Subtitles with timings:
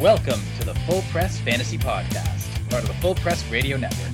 [0.00, 4.12] Welcome to the Full Press Fantasy Podcast, part of the Full Press Radio Network.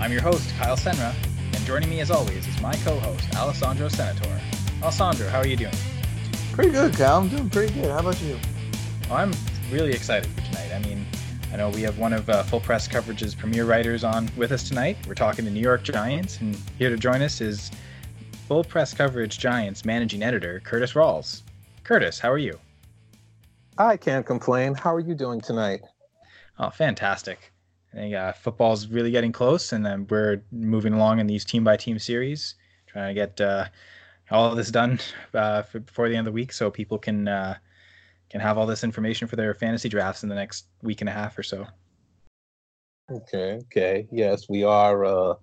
[0.00, 1.14] I'm your host, Kyle Senra,
[1.54, 4.40] and joining me as always is my co-host, Alessandro Senator.
[4.82, 5.74] Alessandro, how are you doing?
[6.52, 7.18] Pretty good, Kyle.
[7.18, 7.90] I'm doing pretty good.
[7.90, 8.38] How about you?
[9.10, 9.34] Well, I'm
[9.70, 10.72] really excited for tonight.
[10.72, 11.04] I mean,
[11.52, 14.66] I know we have one of uh, Full Press Coverage's premier writers on with us
[14.66, 14.96] tonight.
[15.06, 17.70] We're talking the New York Giants, and here to join us is
[18.48, 21.42] Full Press Coverage Giants managing editor Curtis Rawls.
[21.84, 22.58] Curtis, how are you?
[23.80, 24.74] I can't complain.
[24.74, 25.80] How are you doing tonight?
[26.58, 27.50] Oh, fantastic.
[27.94, 31.64] I think uh, football's really getting close, and then we're moving along in these team
[31.64, 32.56] by team series,
[32.86, 33.64] trying to get uh,
[34.30, 34.98] all of this done
[35.32, 37.56] uh, for, before the end of the week so people can uh,
[38.28, 41.12] can have all this information for their fantasy drafts in the next week and a
[41.12, 41.66] half or so.
[43.10, 44.06] Okay, okay.
[44.12, 45.34] Yes, we are uh,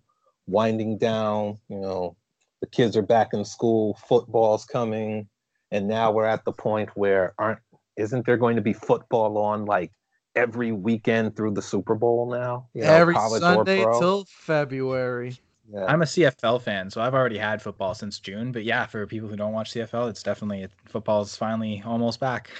[0.45, 1.58] winding down.
[1.69, 2.16] You know,
[2.61, 5.27] the kids are back in school, football's coming,
[5.72, 7.59] and now we're at the point where aren't
[7.97, 9.91] isn't there going to be football on like
[10.35, 12.67] every weekend through the Super Bowl now?
[12.73, 15.38] You know, every Sunday till February.
[15.73, 15.85] Yeah.
[15.85, 18.53] I'm a CFL fan, so I've already had football since June.
[18.53, 22.52] But yeah, for people who don't watch CFL, it's definitely football is finally almost back.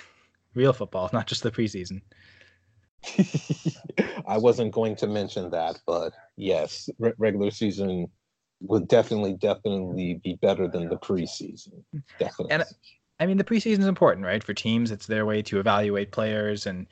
[0.56, 2.02] Real football, not just the preseason.
[4.28, 8.08] I wasn't going to mention that, but yes, re- regular season
[8.62, 11.84] would definitely, definitely be better than the preseason.
[12.20, 12.56] Definitely.
[12.56, 12.64] And
[13.20, 14.44] I mean, the preseason is important, right?
[14.44, 16.86] For teams, it's their way to evaluate players, and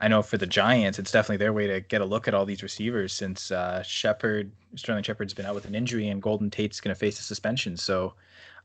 [0.00, 2.44] I know for the Giants, it's definitely their way to get a look at all
[2.44, 3.12] these receivers.
[3.12, 6.98] Since uh, Shepard, Sterling Shepard's been out with an injury, and Golden Tate's going to
[6.98, 8.14] face a suspension, so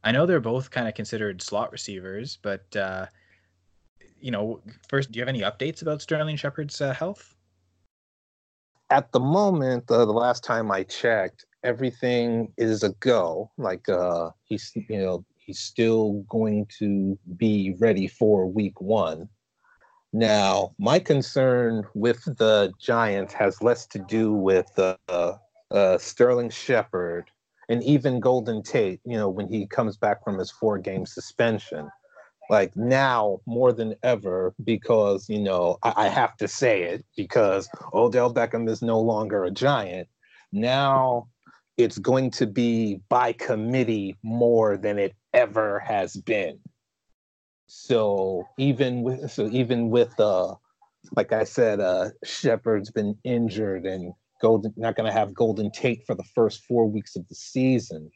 [0.03, 2.39] I know they're both kind of considered slot receivers.
[2.41, 3.05] But uh,
[4.19, 7.35] you know, first, do you have any updates about Sterling Shepard's uh, health?
[8.89, 13.51] At the moment, uh, the last time I checked, everything is a go.
[13.57, 19.29] Like uh, he's, you know, he's still going to be ready for week one.
[20.11, 25.33] Now, my concern with the Giants has less to do with uh,
[25.71, 27.29] uh, Sterling Shepard
[27.67, 31.89] and even Golden Tate, you know, when he comes back from his four game suspension.
[32.49, 37.69] Like now more than ever, because, you know, I, I have to say it because
[37.93, 40.09] Odell Beckham is no longer a giant.
[40.51, 41.29] Now
[41.77, 46.59] it's going to be by committee more than it ever has been.
[47.67, 50.53] So even with so even with uh
[51.15, 56.13] like I said, uh Shepard's been injured and Golden not gonna have Golden Tate for
[56.15, 58.11] the first four weeks of the season.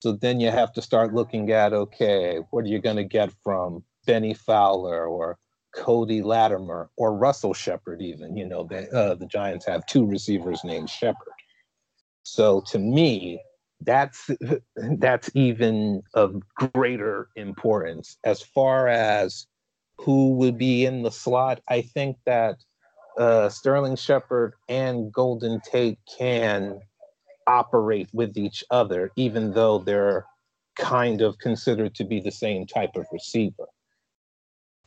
[0.00, 3.84] So then you have to start looking at okay, what are you gonna get from
[4.06, 5.38] Bennie Fowler or
[5.74, 8.36] Cody Latimer or Russell Shepard even?
[8.36, 11.39] You know, they, uh, the Giants have two receivers named Shepard.
[12.22, 13.42] So to me,
[13.80, 14.30] that's
[14.98, 16.40] that's even of
[16.74, 19.46] greater importance as far as
[19.98, 21.60] who would be in the slot.
[21.68, 22.56] I think that
[23.18, 26.80] uh, Sterling Shepard and Golden Tate can
[27.46, 30.24] operate with each other, even though they're
[30.76, 33.66] kind of considered to be the same type of receiver.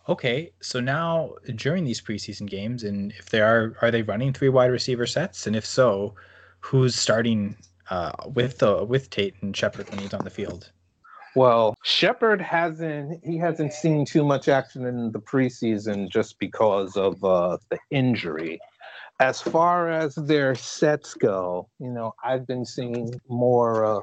[0.10, 4.50] Okay, so now during these preseason games, and if they are, are they running three
[4.50, 5.48] wide receiver sets?
[5.48, 6.16] And if so,
[6.64, 7.56] who's starting
[7.90, 10.72] uh, with the with Tate and Shepard when he's on the field?
[11.36, 17.24] Well, Shepard hasn't he hasn't seen too much action in the preseason just because of
[17.24, 18.60] uh, the injury.
[19.20, 24.02] As far as their sets go, you know, I've been seeing more uh,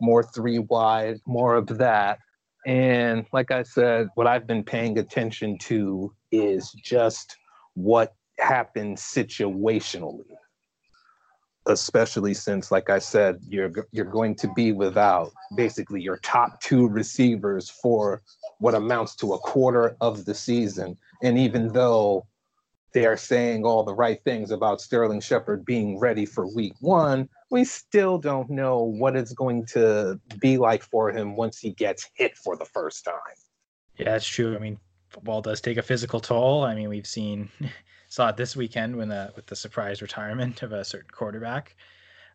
[0.00, 2.18] more three wide, more of that.
[2.66, 7.36] And like I said, what I've been paying attention to is just
[7.74, 10.36] what happens situationally
[11.70, 16.88] especially since, like I said, you're you're going to be without basically your top two
[16.88, 18.22] receivers for
[18.58, 20.96] what amounts to a quarter of the season.
[21.22, 22.26] And even though
[22.92, 27.28] they are saying all the right things about Sterling Shepard being ready for week one,
[27.50, 32.08] we still don't know what it's going to be like for him once he gets
[32.14, 33.14] hit for the first time.
[33.96, 34.56] Yeah, that's true.
[34.56, 36.64] I mean, football does take a physical toll.
[36.64, 37.50] I mean, we've seen
[38.10, 41.74] saw it this weekend when the with the surprise retirement of a certain quarterback.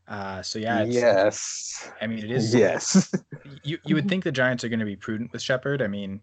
[0.07, 1.91] Uh, so yeah, yes.
[2.01, 2.55] I mean, it is.
[2.55, 3.13] Yes.
[3.63, 5.81] you you would think the Giants are going to be prudent with Shepard.
[5.81, 6.21] I mean,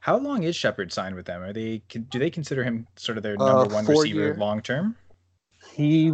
[0.00, 1.42] how long is Shepard signed with them?
[1.42, 4.62] Are they do they consider him sort of their uh, number uh, one receiver long
[4.62, 4.96] term?
[5.72, 6.12] He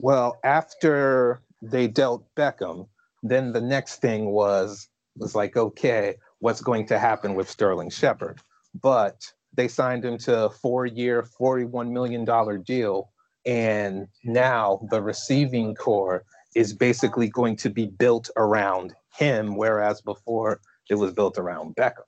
[0.00, 2.88] well after they dealt Beckham,
[3.22, 8.40] then the next thing was was like okay, what's going to happen with Sterling Shepard?
[8.80, 13.10] But they signed him to a four-year, $41 million deal.
[13.44, 20.60] And now the receiving corps is basically going to be built around him, whereas before
[20.88, 22.04] it was built around Beckham.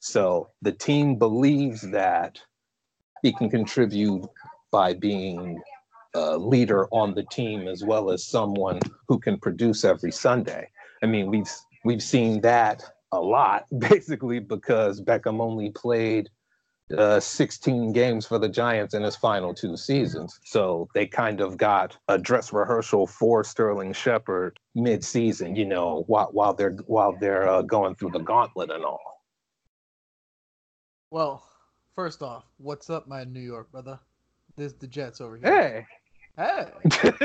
[0.00, 2.40] So the team believes that,
[3.22, 4.24] he can contribute
[4.70, 5.60] by being
[6.14, 8.78] a leader on the team as well as someone
[9.08, 10.68] who can produce every Sunday.
[11.02, 11.50] I mean, we've
[11.84, 16.28] we've seen that a lot, basically because Beckham only played
[16.96, 20.38] uh, 16 games for the Giants in his final two seasons.
[20.44, 26.28] So they kind of got a dress rehearsal for Sterling Shepard mid-season, you know, while
[26.32, 29.24] while they're while they're uh, going through the gauntlet and all.
[31.10, 31.42] Well,
[31.94, 33.98] first off, what's up, my New York brother?
[34.56, 35.86] There's the Jets over here.
[36.36, 36.36] Hey.
[36.36, 36.66] Hey.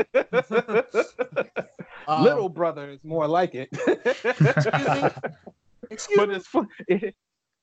[2.07, 3.69] um, Little brother is more like it.
[3.87, 5.09] excuse me.
[5.89, 6.47] Excuse but it's
[6.87, 7.15] it,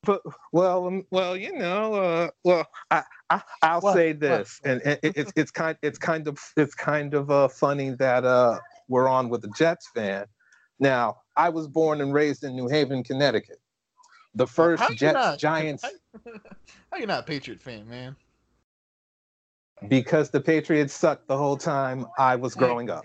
[0.08, 0.22] but
[0.52, 3.02] well, um, well, you know, uh, well, I,
[3.62, 4.72] I will say this, what?
[4.72, 8.24] and, and it, it's it's kind it's kind of it's kind of uh, funny that
[8.24, 8.58] uh,
[8.88, 10.24] we're on with a Jets fan.
[10.80, 13.60] Now, I was born and raised in New Haven, Connecticut.
[14.34, 15.84] The first Jets not, Giants.
[15.84, 16.32] How,
[16.90, 18.16] how you not a Patriot fan, man?
[19.86, 23.04] because the Patriots sucked the whole time I was growing up.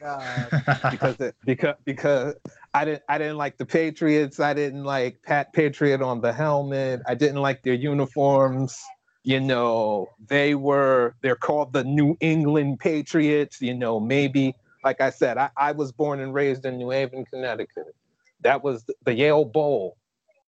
[0.90, 2.36] because it, because because
[2.74, 4.40] I didn't I didn't like the Patriots.
[4.40, 7.02] I didn't like Pat Patriot on the helmet.
[7.08, 8.82] I didn't like their uniforms.
[9.24, 13.62] You know, they were they're called the New England Patriots.
[13.62, 17.26] You know, maybe like I said, I, I was born and raised in New Haven,
[17.26, 17.96] Connecticut.
[18.42, 19.98] That was the Yale Bowl,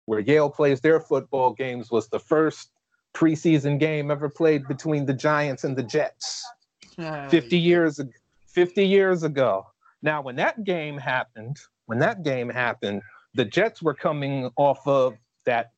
[0.06, 2.72] where Yale plays their football games, was the first
[3.14, 6.44] preseason game ever played between the Giants and the Jets.
[7.30, 8.00] 50 years
[8.48, 9.68] 50 years ago.
[10.02, 13.02] Now when that game happened, when that game happened,
[13.34, 15.16] the Jets were coming off of
[15.46, 15.72] that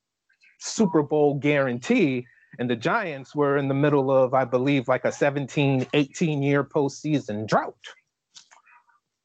[0.60, 2.26] Super Bowl guarantee
[2.60, 6.64] and the Giants were in the middle of I believe like a 17 18 year
[6.64, 7.76] postseason drought.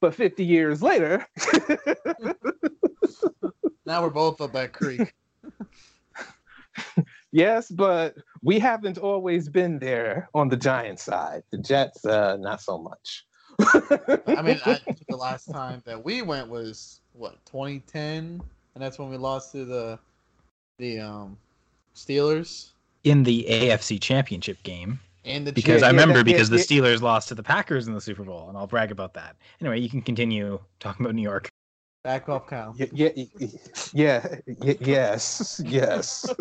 [0.00, 1.26] But 50 years later,
[3.84, 5.14] now we're both up that creek.
[7.32, 11.42] Yes, but we haven't always been there on the Giant side.
[11.52, 13.24] The Jets, uh, not so much.
[13.60, 14.78] I mean, I
[15.08, 18.40] the last time that we went was what 2010,
[18.74, 19.98] and that's when we lost to the
[20.78, 21.36] the um,
[21.94, 22.70] Steelers
[23.04, 25.00] in the AFC Championship game.
[25.24, 28.00] And the because I remember yeah, because the Steelers lost to the Packers in the
[28.00, 29.36] Super Bowl, and I'll brag about that.
[29.60, 31.50] Anyway, you can continue talking about New York.
[32.02, 32.74] Back off, Kyle.
[32.78, 33.10] Yeah, yeah,
[33.92, 36.26] yeah, yeah yes, yes.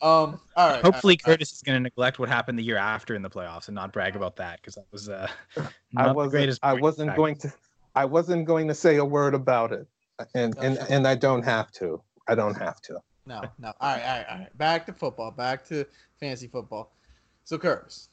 [0.00, 0.84] um, all right.
[0.84, 3.74] Hopefully, Curtis is going to neglect what happened the year after in the playoffs and
[3.74, 5.28] not brag about that because that was uh,
[5.96, 6.58] I wasn't.
[6.62, 7.52] I wasn't going to.
[7.96, 9.88] I wasn't going to say a word about it,
[10.34, 12.00] and and and I don't have to.
[12.28, 13.00] I don't have to.
[13.26, 13.72] No, no.
[13.80, 14.58] All right, all right, all right.
[14.58, 15.32] Back to football.
[15.32, 15.84] Back to
[16.20, 16.92] fantasy football.
[17.42, 18.10] So, Curtis,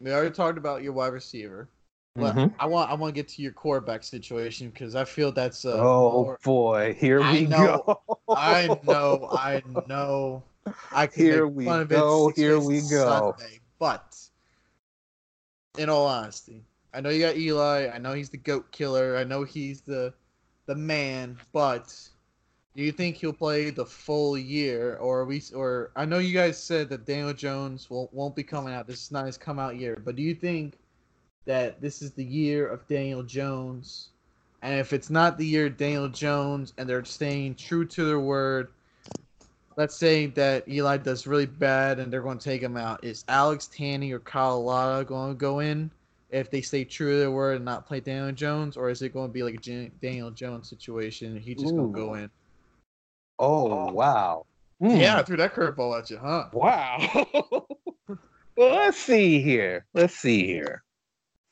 [0.00, 1.68] we already talked about your wide receiver.
[2.16, 2.54] Well, mm-hmm.
[2.58, 5.76] I want I want to get to your quarterback situation because I feel that's uh,
[5.78, 8.18] oh more, boy, here we know, go.
[8.34, 10.42] I know, I know.
[10.92, 12.32] I can here we go.
[12.34, 13.34] Here we go.
[13.38, 14.18] Sunday, but
[15.76, 16.64] in all honesty,
[16.94, 17.90] I know you got Eli.
[17.94, 19.18] I know he's the goat killer.
[19.18, 20.14] I know he's the
[20.64, 21.36] the man.
[21.52, 21.94] But
[22.74, 26.58] do you think he'll play the full year, or we, or I know you guys
[26.58, 28.86] said that Daniel Jones will won't be coming out.
[28.86, 30.00] This is not his come out year.
[30.02, 30.78] But do you think?
[31.46, 34.10] That this is the year of Daniel Jones.
[34.62, 38.20] And if it's not the year of Daniel Jones and they're staying true to their
[38.20, 38.68] word,
[39.76, 43.04] let's say that Eli does really bad and they're going to take him out.
[43.04, 45.90] Is Alex Tanney or Kyle Lauletta going to go in
[46.30, 48.76] if they stay true to their word and not play Daniel Jones?
[48.76, 51.92] Or is it going to be like a Daniel Jones situation and he's just going
[51.92, 52.30] to go in?
[53.38, 54.46] Oh, wow.
[54.82, 55.00] Mm.
[55.00, 56.46] Yeah, I threw that curveball at you, huh?
[56.52, 57.26] Wow.
[57.38, 57.66] well,
[58.56, 59.84] let's see here.
[59.94, 60.82] Let's see here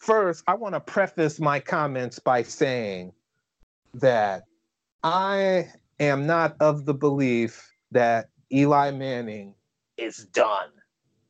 [0.05, 3.13] first, I want to preface my comments by saying
[3.95, 4.43] that
[5.03, 5.69] I
[5.99, 9.55] am not of the belief that Eli Manning
[9.97, 10.71] is done.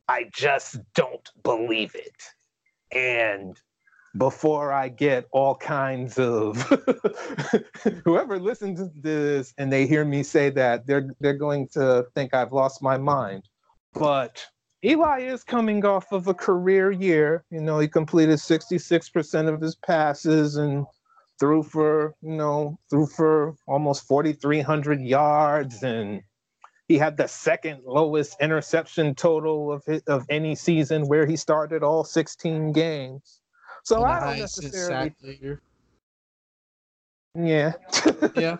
[0.07, 2.21] I just don't believe it.
[2.91, 3.59] And
[4.17, 6.61] before I get all kinds of
[8.03, 12.33] whoever listens to this and they hear me say that, they're they're going to think
[12.33, 13.43] I've lost my mind.
[13.93, 14.45] But
[14.85, 17.43] Eli is coming off of a career year.
[17.49, 20.85] You know, he completed 66% of his passes and
[21.39, 25.81] threw for, you know, threw for almost 4,300 yards.
[25.81, 26.21] And
[26.87, 31.81] he had the second lowest interception total of his, of any season where he started
[31.81, 33.41] all 16 games.
[33.83, 35.15] So I don't necessarily.
[37.35, 37.73] Yeah.
[38.35, 38.57] yeah.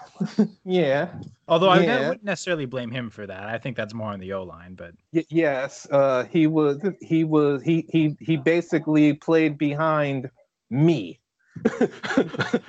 [0.64, 1.08] yeah.
[1.48, 2.08] Although I yeah.
[2.08, 3.46] wouldn't necessarily blame him for that.
[3.46, 7.24] I think that's more on the O line, but y- yes, uh, he was he
[7.24, 10.30] was he he he basically played behind
[10.70, 11.20] me.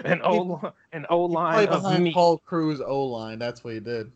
[0.06, 2.14] an O an O line of me.
[2.14, 3.40] Paul Cruz O line.
[3.40, 4.12] That's what he did.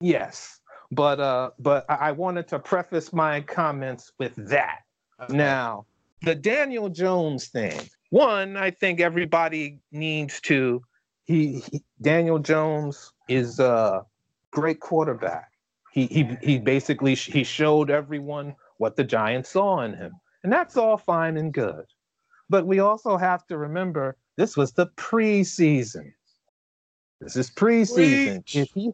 [0.00, 0.60] Yes.
[0.92, 4.80] But uh, but I I wanted to preface my comments with that.
[5.20, 5.36] Okay.
[5.36, 5.86] Now,
[6.22, 7.80] the Daniel Jones thing.
[8.10, 10.82] One, I think everybody needs to.
[11.24, 14.04] He, he Daniel Jones is a
[14.50, 15.52] great quarterback.
[15.92, 20.12] He he he basically he showed everyone what the Giants saw in him,
[20.42, 21.84] and that's all fine and good.
[22.48, 26.12] But we also have to remember this was the preseason.
[27.20, 28.44] This is preseason.
[28.44, 28.56] Preach.
[28.56, 28.92] If he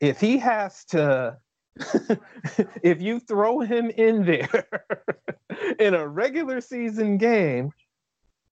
[0.00, 1.36] if he has to
[2.82, 4.66] if you throw him in there
[5.78, 7.70] in a regular season game,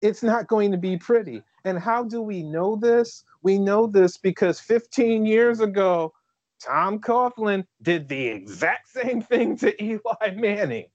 [0.01, 1.43] it's not going to be pretty.
[1.65, 3.25] And how do we know this?
[3.43, 6.13] We know this because 15 years ago,
[6.61, 10.87] Tom Coughlin did the exact same thing to Eli Manning.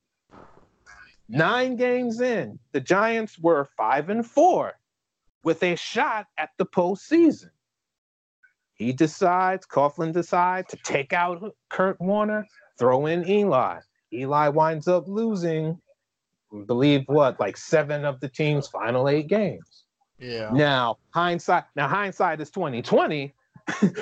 [1.29, 4.73] Nine games in, the Giants were five and four
[5.43, 7.49] with a shot at the postseason.
[8.83, 12.45] He decides, Coughlin decides to take out Kurt Warner,
[12.77, 13.79] throw in Eli.
[14.11, 15.79] Eli winds up losing,
[16.65, 19.85] believe what, like seven of the team's final eight games.
[20.19, 20.49] Yeah.
[20.51, 23.33] Now, hindsight, now hindsight is 2020,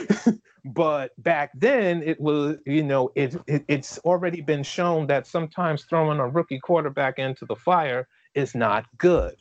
[0.66, 5.84] but back then it was, you know, it, it it's already been shown that sometimes
[5.84, 9.36] throwing a rookie quarterback into the fire is not good.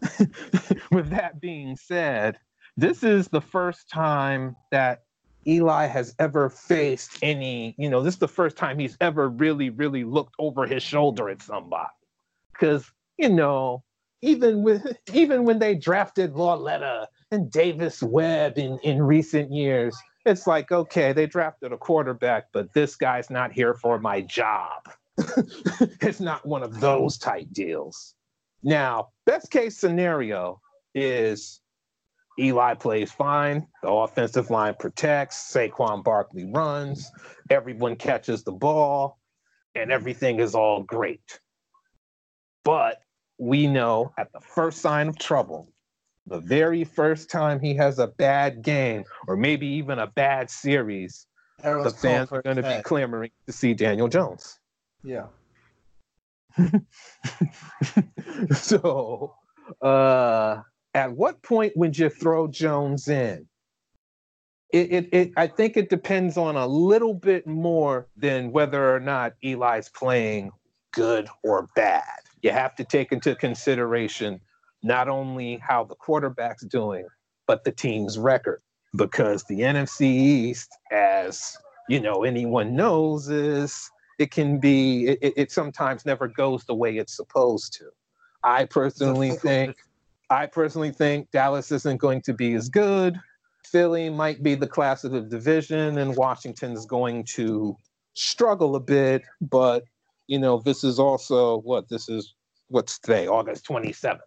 [0.90, 2.38] With that being said,
[2.76, 5.02] this is the first time that
[5.46, 9.70] Eli has ever faced any, you know, this is the first time he's ever really,
[9.70, 11.88] really looked over his shoulder at somebody.
[12.52, 13.82] Because, you know,
[14.22, 20.46] even with even when they drafted Lauletta and Davis Webb in, in recent years, it's
[20.46, 24.88] like, okay, they drafted a quarterback, but this guy's not here for my job.
[26.00, 28.14] it's not one of those type deals.
[28.62, 30.60] Now, best case scenario
[30.94, 31.61] is
[32.38, 33.66] Eli plays fine.
[33.82, 35.52] The offensive line protects.
[35.52, 37.10] Saquon Barkley runs.
[37.50, 39.18] Everyone catches the ball,
[39.74, 41.40] and everything is all great.
[42.64, 43.02] But
[43.38, 45.68] we know at the first sign of trouble,
[46.26, 51.26] the very first time he has a bad game, or maybe even a bad series,
[51.62, 54.58] the fans are going to be clamoring to see Daniel Jones.
[55.02, 55.26] Yeah.
[58.54, 59.34] so,
[59.80, 60.62] uh,
[60.94, 63.46] at what point would you throw Jones in?
[64.72, 69.00] It, it, it, I think it depends on a little bit more than whether or
[69.00, 70.50] not Eli's playing
[70.92, 72.02] good or bad.
[72.42, 74.40] You have to take into consideration
[74.82, 77.06] not only how the quarterback's doing,
[77.46, 78.60] but the team's record.
[78.96, 81.56] Because the NFC East, as
[81.88, 86.74] you know, anyone knows, is it can be it, it- it sometimes never goes the
[86.74, 87.90] way it's supposed to.
[88.44, 89.76] I personally think
[90.32, 93.20] I personally think Dallas isn't going to be as good.
[93.66, 97.76] Philly might be the class of the division, and Washington's going to
[98.14, 99.22] struggle a bit.
[99.40, 99.84] But
[100.26, 102.34] you know, this is also what this is.
[102.68, 103.28] What's today?
[103.28, 104.22] August twenty seventh.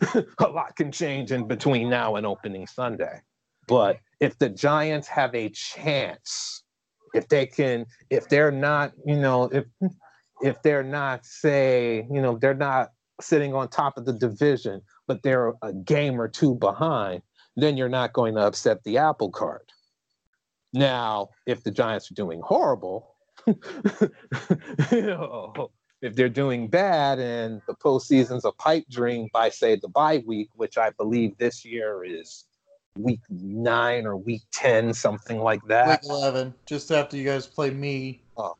[0.38, 3.20] a lot can change in between now and opening Sunday.
[3.68, 6.64] But if the Giants have a chance,
[7.14, 9.66] if they can, if they're not, you know, if
[10.40, 15.22] if they're not, say, you know, they're not sitting on top of the division, but
[15.22, 17.22] they're a game or two behind,
[17.56, 19.72] then you're not going to upset the apple cart.
[20.72, 23.14] Now, if the Giants are doing horrible,
[23.46, 23.56] you
[24.92, 30.22] know, if they're doing bad and the postseason's a pipe dream by, say, the bye
[30.26, 32.46] week, which I believe this year is
[32.96, 36.02] week nine or week 10, something like that.
[36.02, 38.22] Week 11, just after you guys play me.
[38.36, 38.56] Oh,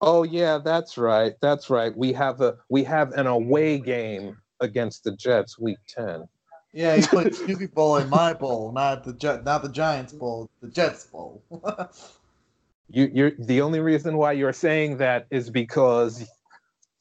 [0.00, 1.34] oh yeah, that's right.
[1.40, 1.96] That's right.
[1.96, 6.24] We have a we have an away game against the Jets week 10.
[6.72, 10.50] Yeah, you played Snoopy Bowl in my bowl, not the Gi- not the Giants Bowl,
[10.60, 11.40] the Jets Bowl.
[12.90, 16.28] You you're the only reason why you're saying that is because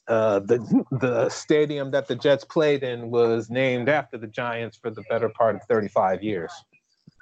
[0.08, 4.91] uh, the the stadium that the Jets played in was named after the Giants for
[4.91, 6.51] the better part of 35 years.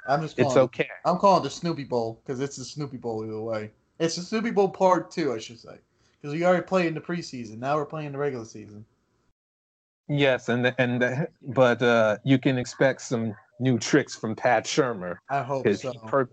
[0.08, 0.64] I'm just It's calling.
[0.66, 0.90] okay.
[1.06, 3.72] I'm calling it the Snoopy Bowl because it's the Snoopy Bowl either way.
[4.00, 5.78] It's the Snoopy Bowl Part Two, I should say,
[6.22, 7.60] because we already played in the preseason.
[7.60, 8.86] Now we're playing the regular season.
[10.14, 14.66] Yes, and the, and the, but uh, you can expect some new tricks from Pat
[14.66, 15.16] Shurmur.
[15.30, 15.94] I hope so.
[16.06, 16.30] per-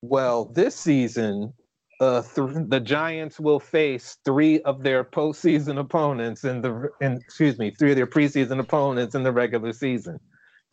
[0.00, 1.52] well, this season,
[2.00, 7.58] uh, th- the Giants will face three of their postseason opponents in the in excuse
[7.58, 10.20] me, three of their preseason opponents in the regular season.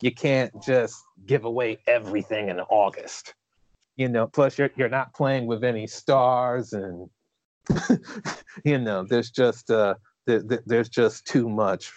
[0.00, 3.34] You can't just give away everything in August.
[3.96, 7.10] You know, plus you're you're not playing with any stars, and
[8.64, 9.94] you know, there's just uh,
[10.26, 11.92] there, there- there's just too much.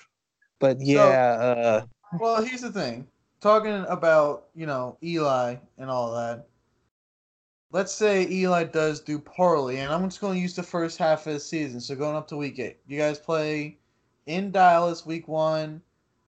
[0.60, 1.86] But yeah, uh,
[2.20, 3.08] Well, here's the thing.
[3.42, 6.46] Talking about, you know, Eli and all that.
[7.72, 11.28] let's say Eli does do poorly, and I'm just going to use the first half
[11.28, 11.80] of the season.
[11.80, 13.78] So going up to week eight, you guys play
[14.26, 15.82] in Dallas week one.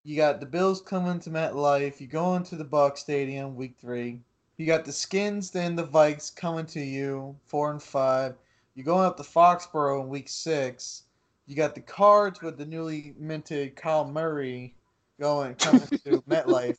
[0.03, 1.99] You got the Bills coming to MetLife.
[1.99, 4.19] You go into the Buck Stadium week three.
[4.57, 8.35] You got the Skins, then the Vikes coming to you four and five.
[8.75, 11.03] You're going up to Foxborough in week six.
[11.45, 14.75] You got the Cards with the newly minted Kyler Murray
[15.19, 16.77] going coming to MetLife.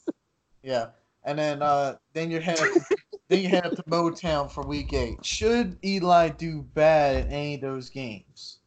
[0.63, 0.89] Yeah,
[1.25, 2.83] and then uh, then you're heading
[3.29, 5.25] then you head up to Motown for week eight.
[5.25, 8.59] Should Eli do bad in any of those games,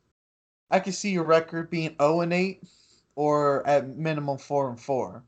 [0.71, 2.63] I could see your record being 0 and 8
[3.15, 5.23] or at minimum 4 and 4.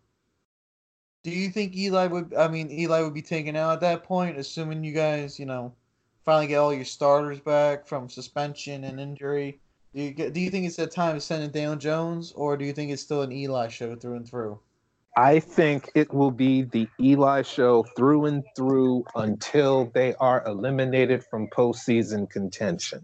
[1.23, 4.37] Do you think Eli would I mean Eli would be taken out at that point,
[4.37, 5.73] assuming you guys, you know,
[6.25, 9.59] finally get all your starters back from suspension and injury?
[9.97, 12.55] Do you get, do you think it's that time to send in Daniel Jones or
[12.55, 14.59] do you think it's still an Eli show through and through?
[15.17, 21.23] I think it will be the Eli show through and through until they are eliminated
[21.23, 23.03] from postseason contention.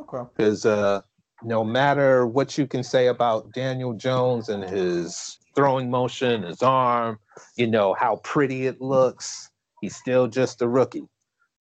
[0.00, 0.28] Okay.
[0.36, 1.02] Because uh,
[1.44, 7.20] no matter what you can say about Daniel Jones and his throwing motion, his arm,
[7.56, 9.48] you know, how pretty it looks,
[9.80, 11.06] he's still just a rookie.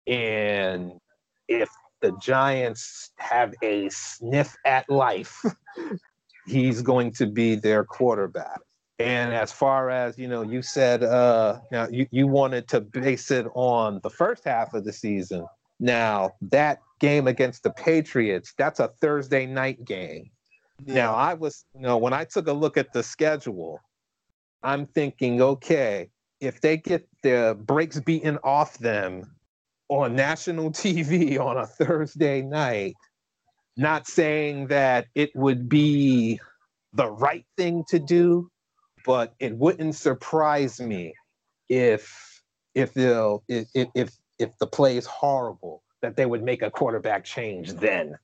[0.08, 0.91] And
[1.48, 1.69] if
[2.01, 5.44] the Giants have a sniff at life,
[6.48, 8.60] he's going to be their quarterback.
[9.00, 13.32] And as far as you know, you said uh, now you, you wanted to base
[13.32, 15.46] it on the first half of the season.
[15.79, 20.29] Now that game against the Patriots, that's a Thursday night game.
[20.86, 20.96] Yeah.
[20.96, 23.79] Now I was, you know, when I took a look at the schedule,
[24.63, 26.10] I'm thinking, okay,
[26.41, 29.32] if they get the brakes beaten off them
[29.89, 32.96] on national TV on a Thursday night,
[33.75, 36.39] not saying that it would be
[36.93, 38.50] the right thing to do,
[39.05, 41.13] but it wouldn't surprise me
[41.67, 42.41] if
[42.74, 47.25] if the if if if the play is horrible that they would make a quarterback
[47.25, 48.17] change then.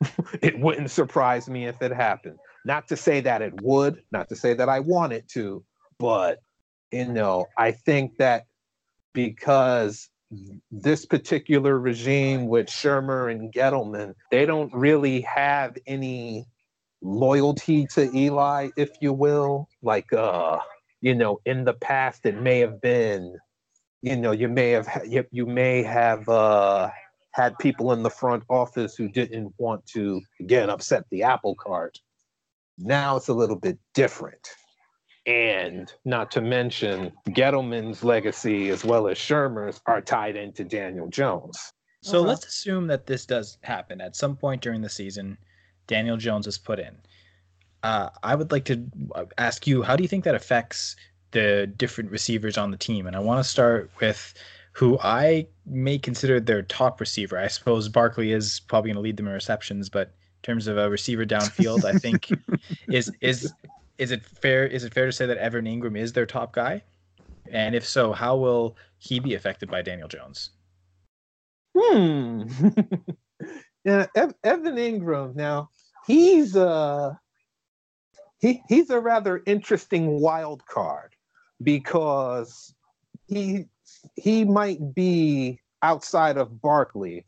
[0.42, 2.38] it wouldn't surprise me if it happened.
[2.64, 5.64] Not to say that it would, not to say that I want it to,
[5.98, 6.40] but
[6.92, 8.44] you know, I think that
[9.12, 10.08] because
[10.70, 16.44] this particular regime with Shurmur and Gettleman, they don't really have any
[17.02, 19.68] loyalty to Eli, if you will.
[19.82, 20.58] Like, uh,
[21.00, 23.36] you know, in the past, it may have been,
[24.02, 26.90] you know, you may have you, you may have uh,
[27.32, 31.98] had people in the front office who didn't want to again upset the apple cart.
[32.78, 34.48] Now it's a little bit different.
[35.28, 41.74] And not to mention, Gettleman's legacy as well as Shurmur's are tied into Daniel Jones.
[42.02, 42.28] So uh-huh.
[42.28, 45.36] let's assume that this does happen at some point during the season.
[45.86, 46.96] Daniel Jones is put in.
[47.82, 48.86] Uh, I would like to
[49.36, 50.96] ask you, how do you think that affects
[51.32, 53.06] the different receivers on the team?
[53.06, 54.32] And I want to start with
[54.72, 57.38] who I may consider their top receiver.
[57.38, 60.78] I suppose Barkley is probably going to lead them in receptions, but in terms of
[60.78, 62.30] a receiver downfield, I think
[62.88, 63.52] is is
[63.98, 66.82] is it fair is it fair to say that Evan Engram is their top guy?
[67.50, 70.50] And if so, how will he be affected by Daniel Jones?
[71.76, 72.42] Hmm.
[73.84, 75.34] yeah, Evan Engram.
[75.34, 75.70] Now
[76.06, 77.14] he's uh
[78.40, 81.14] he he's a rather interesting wild card
[81.62, 82.74] because
[83.26, 83.66] he
[84.14, 87.26] he might be outside of Barkley,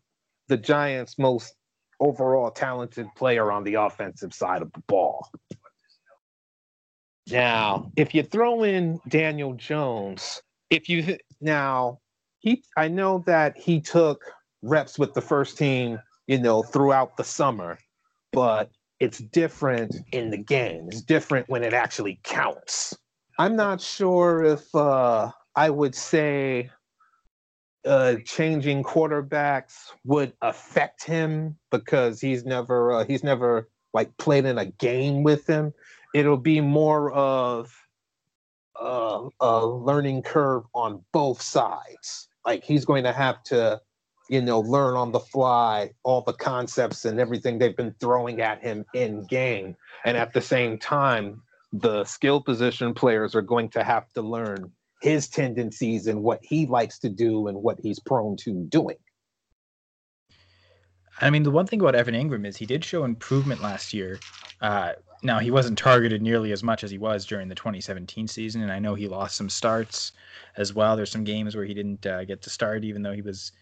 [0.49, 1.55] the Giants' most
[2.01, 5.29] overall talented player on the offensive side of the ball.
[7.31, 12.01] Now, if you throw in Daniel Jones, if you now
[12.41, 14.23] he I know that he took
[14.63, 17.79] reps with the first team, you know, throughout the summer,
[18.33, 20.89] but it's different in the game.
[20.89, 22.97] It's different when it actually counts.
[23.39, 26.71] I'm not sure if uh, I would say
[27.85, 34.59] uh, changing quarterbacks would affect him because he's never uh, he's never like played in
[34.59, 35.73] a game with him
[36.15, 37.73] it'll be more of
[39.41, 42.29] a learning curve on both sides.
[42.47, 43.81] Like he's going to have to,
[44.29, 48.63] you know, learn on the fly all the concepts and everything they've been throwing at
[48.63, 49.77] him in game.
[50.05, 51.43] And at the same time,
[51.73, 56.67] the skill position players are going to have to learn his tendencies and what he
[56.67, 58.97] likes to do and what he's prone to doing.
[61.21, 64.19] I mean, the one thing about Evan Engram is he did show improvement last year.
[64.63, 64.93] Uh,
[65.23, 68.73] now he wasn't targeted nearly as much as he was during the 2017 season, and
[68.73, 70.13] I know he lost some starts
[70.57, 70.97] as well.
[70.97, 73.53] There's some games where he didn't uh, get to start, even though he was,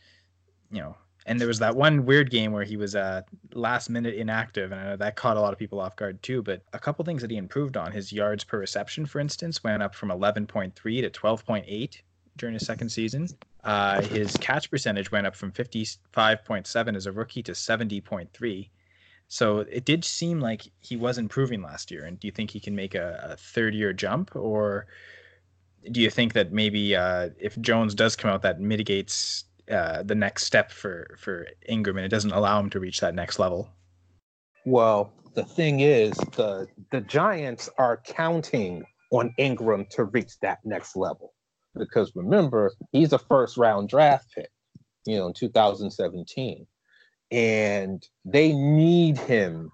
[0.71, 0.97] you know.
[1.27, 3.23] And there was that one weird game where he was uh,
[3.55, 6.43] last minute inactive, and I know that caught a lot of people off guard too.
[6.43, 9.83] But a couple things that he improved on: his yards per reception, for instance, went
[9.83, 12.03] up from 11.3 to 12.8
[12.37, 13.37] during his second season.
[13.65, 18.71] uh, his catch percentage went up from 55.7 as a rookie to 70.3.
[19.29, 22.05] So it did seem like he was improving last year.
[22.05, 24.35] And do you think he can make a, a third year jump?
[24.35, 24.87] Or
[25.91, 30.15] do you think that maybe uh, if Jones does come out, that mitigates uh, the
[30.15, 33.69] next step for, for Engram and it doesn't allow him to reach that next level?
[34.65, 40.97] Well, the thing is, the the Giants are counting on Engram to reach that next
[40.97, 41.33] level
[41.77, 44.51] because remember he's a first round draft pick,
[45.07, 46.67] you know, in 2017,
[47.31, 49.71] and they need him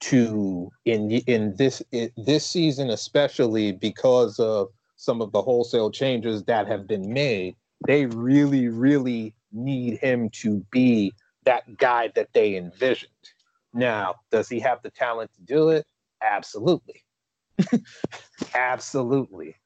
[0.00, 6.44] to in in this in this season especially because of some of the wholesale changes
[6.44, 7.56] that have been made.
[7.86, 11.12] They really, really need him to be
[11.44, 13.10] that guy that they envisioned.
[13.72, 15.86] Now, does he have the talent to do it?
[16.22, 17.04] Absolutely.
[18.54, 19.56] Absolutely.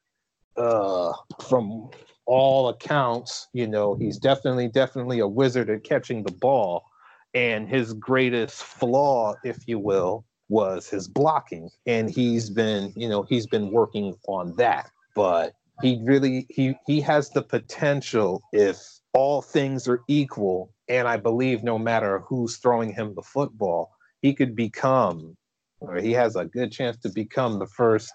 [0.57, 1.13] Uh,
[1.49, 1.91] from
[2.27, 6.85] all accounts, you know, he's definitely, definitely a wizard at catching the ball.
[7.35, 11.69] And his greatest flaw, if you will, was his blocking.
[11.87, 14.91] And he's been, you know, he's been working on that.
[15.15, 18.79] But he really he he has the potential if
[19.15, 23.91] all things are equal, and I believe no matter who's throwing him the football,
[24.23, 25.37] he could become,
[25.81, 28.13] or he has a good chance to become the first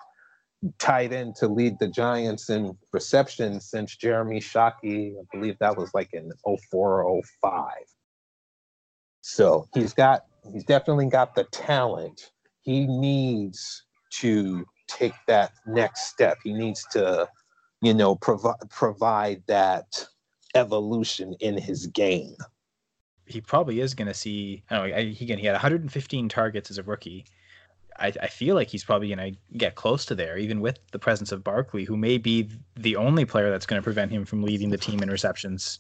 [0.79, 5.13] tight end to lead the Giants in reception since Jeremy Shockey.
[5.19, 7.63] I believe that was like in 04 or 05.
[9.25, 12.31] So he's got, he's definitely got the talent.
[12.61, 13.83] He needs
[14.19, 16.37] to take that next step.
[16.43, 17.27] He needs to,
[17.81, 20.05] you know, provide provide that
[20.55, 22.35] evolution in his game
[23.25, 24.63] he probably is going to see.
[24.71, 27.25] Oh, he again, he had 115 targets as a rookie.
[27.99, 30.99] I, I feel like he's probably going to get close to there, even with the
[30.99, 34.41] presence of Barkley, who may be the only player that's going to prevent him from
[34.41, 35.79] leading the team in receptions.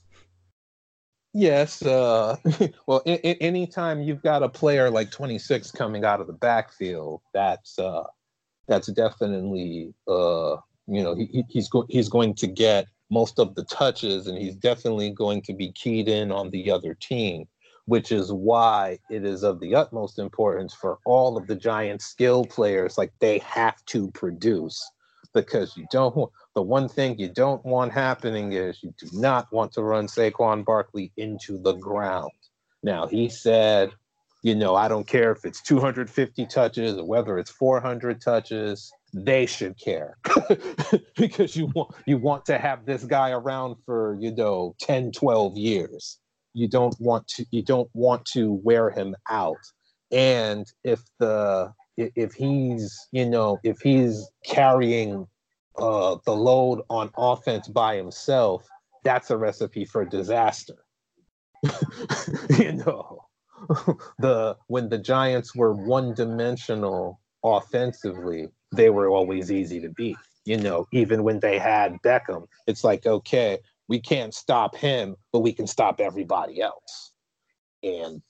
[1.33, 1.81] Yes.
[1.81, 2.37] Uh,
[2.87, 7.21] well, I- I- anytime you've got a player like 26 coming out of the backfield,
[7.33, 8.03] that's uh,
[8.67, 13.63] that's definitely uh, you know he, he's go- he's going to get most of the
[13.65, 17.47] touches, and he's definitely going to be keyed in on the other team,
[17.85, 22.45] which is why it is of the utmost importance for all of the Giants skill
[22.45, 22.97] players.
[22.97, 24.83] Like they have to produce
[25.33, 29.51] because you don't want the one thing you don't want happening is you do not
[29.51, 32.31] want to run Saquon Barkley into the ground.
[32.83, 33.91] Now he said,
[34.43, 39.45] you know, I don't care if it's 250 touches or whether it's 400 touches they
[39.45, 40.17] should care.
[41.15, 45.55] Because you want you want to have this guy around for you know 10 12
[45.57, 46.19] years.
[46.53, 49.63] You don't want to you don't want to wear him out.
[50.11, 55.27] And if the if he's you know if he's carrying
[55.77, 58.67] uh the load on offense by himself
[59.03, 60.85] that's a recipe for disaster
[62.59, 63.25] you know
[64.19, 70.17] the when the giants were one dimensional offensively they were always easy to beat.
[70.45, 75.39] You know, even when they had Beckham, it's like, okay, we can't stop him, but
[75.39, 77.13] we can stop everybody else.
[77.81, 78.21] And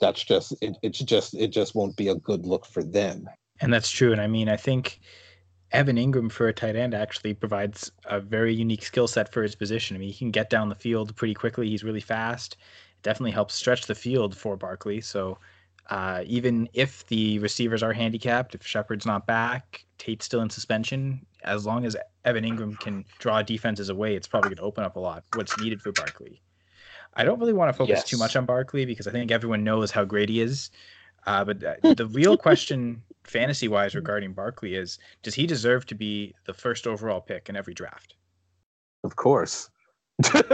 [0.00, 3.28] that's just it, it's just it just won't be a good look for them.
[3.60, 4.10] And that's true.
[4.10, 4.98] And I mean, I think
[5.72, 9.54] Evan Engram for a tight end actually provides a very unique skill set for his
[9.54, 9.96] position.
[9.96, 11.68] I mean, he can get down the field pretty quickly.
[11.68, 12.54] He's really fast.
[12.54, 15.00] It definitely helps stretch the field for Barkley.
[15.00, 15.38] So
[15.90, 21.24] uh, even if the receivers are handicapped, if Shepard's not back, Tate's still in suspension,
[21.44, 24.96] as long as Evan Engram can draw defenses away, it's probably going to open up
[24.96, 26.40] a lot what's needed for Barkley.
[27.14, 28.04] I don't really want to focus yes.
[28.04, 30.70] too much on Barkley because I think everyone knows how great he is.
[31.26, 36.34] Uh, but the real question, fantasy wise, regarding Barkley is does he deserve to be
[36.46, 38.16] the first overall pick in every draft?
[39.04, 39.70] Of course.
[40.34, 40.46] and,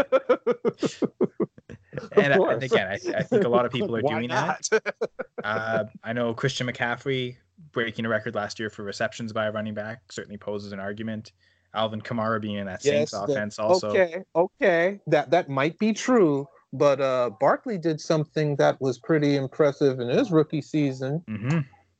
[2.16, 4.66] and, again, I, I, think a lot of people are doing not?
[4.70, 4.94] that.
[5.44, 7.36] Uh, I know Christian McCaffrey
[7.70, 11.30] breaking a record last year for receptions by a running back certainly poses an argument.
[11.74, 13.90] Alvin Kamara being in that yes, Saints the, offense also.
[13.90, 19.36] Okay, okay, that that might be true, but uh, Barkley did something that was pretty
[19.36, 21.22] impressive in his rookie season.
[21.28, 21.58] Mm-hmm.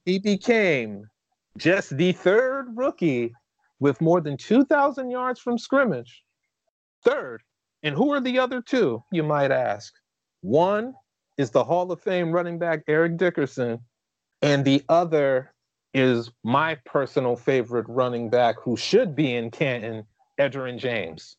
[0.09, 1.05] He became
[1.59, 3.35] just the third rookie
[3.79, 6.23] with more than 2,000 yards from scrimmage.
[7.05, 7.43] Third
[7.83, 9.93] and who are the other two, you might ask?
[10.41, 10.95] One
[11.37, 13.81] is the Hall of Fame running back Eric Dickerson,
[14.41, 15.53] and the other
[15.93, 20.07] is my personal favorite running back who should be in Canton,
[20.41, 21.37] Edgerrin James.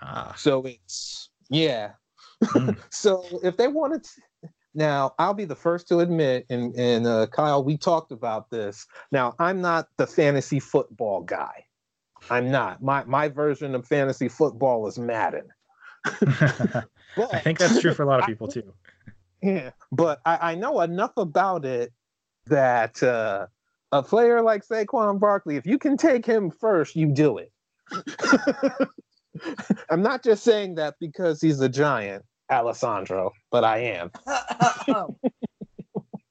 [0.00, 0.32] Ah.
[0.38, 1.90] So it's, yeah.
[2.44, 2.78] Mm.
[2.90, 4.10] so if they wanted to,
[4.74, 8.86] now, I'll be the first to admit, and, and uh, Kyle, we talked about this.
[9.10, 11.64] Now, I'm not the fantasy football guy.
[12.28, 12.82] I'm not.
[12.82, 15.48] My my version of fantasy football is Madden.
[17.16, 18.72] But- I think that's true for a lot of people too.
[19.42, 21.92] Yeah, but I, I know enough about it
[22.46, 23.46] that uh,
[23.90, 27.52] a player like Saquon Barkley, if you can take him first, you do it.
[29.90, 34.10] I'm not just saying that because he's a giant, Alessandro, but I am.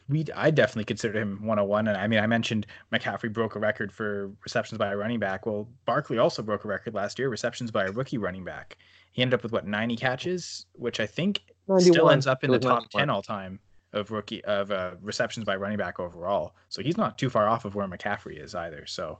[0.09, 1.87] we I definitely consider him 101.
[1.87, 5.45] And I mean, I mentioned McCaffrey broke a record for receptions by a running back.
[5.45, 8.77] Well, Barkley also broke a record last year, receptions by a rookie running back.
[9.11, 11.41] He ended up with what 90 catches, which I think
[11.77, 13.01] still ends up in the top 91.
[13.01, 13.59] 10 all time
[13.93, 16.55] of rookie of uh, receptions by running back overall.
[16.69, 18.85] So he's not too far off of where McCaffrey is either.
[18.85, 19.19] So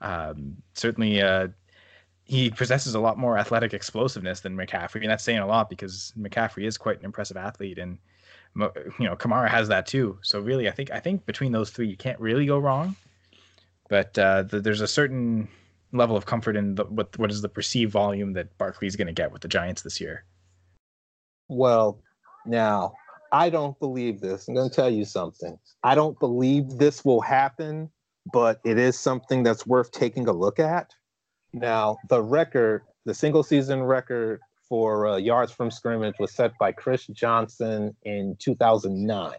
[0.00, 1.48] um, certainly uh,
[2.30, 6.12] he possesses a lot more athletic explosiveness than McCaffrey, and that's saying a lot because
[6.16, 7.98] McCaffrey is quite an impressive athlete, and
[8.54, 10.16] you know Kamara has that too.
[10.22, 12.94] So really, I think I think between those three, you can't really go wrong.
[13.88, 15.48] But uh, th- there's a certain
[15.90, 19.12] level of comfort in the, what what is the perceived volume that Barkley's going to
[19.12, 20.22] get with the Giants this year.
[21.48, 22.00] Well,
[22.46, 22.92] now
[23.32, 24.46] I don't believe this.
[24.46, 25.58] I'm going to tell you something.
[25.82, 27.90] I don't believe this will happen,
[28.32, 30.94] but it is something that's worth taking a look at.
[31.52, 36.72] Now, the record, the single season record for uh, yards from scrimmage was set by
[36.72, 39.32] Chris Johnson in 2009.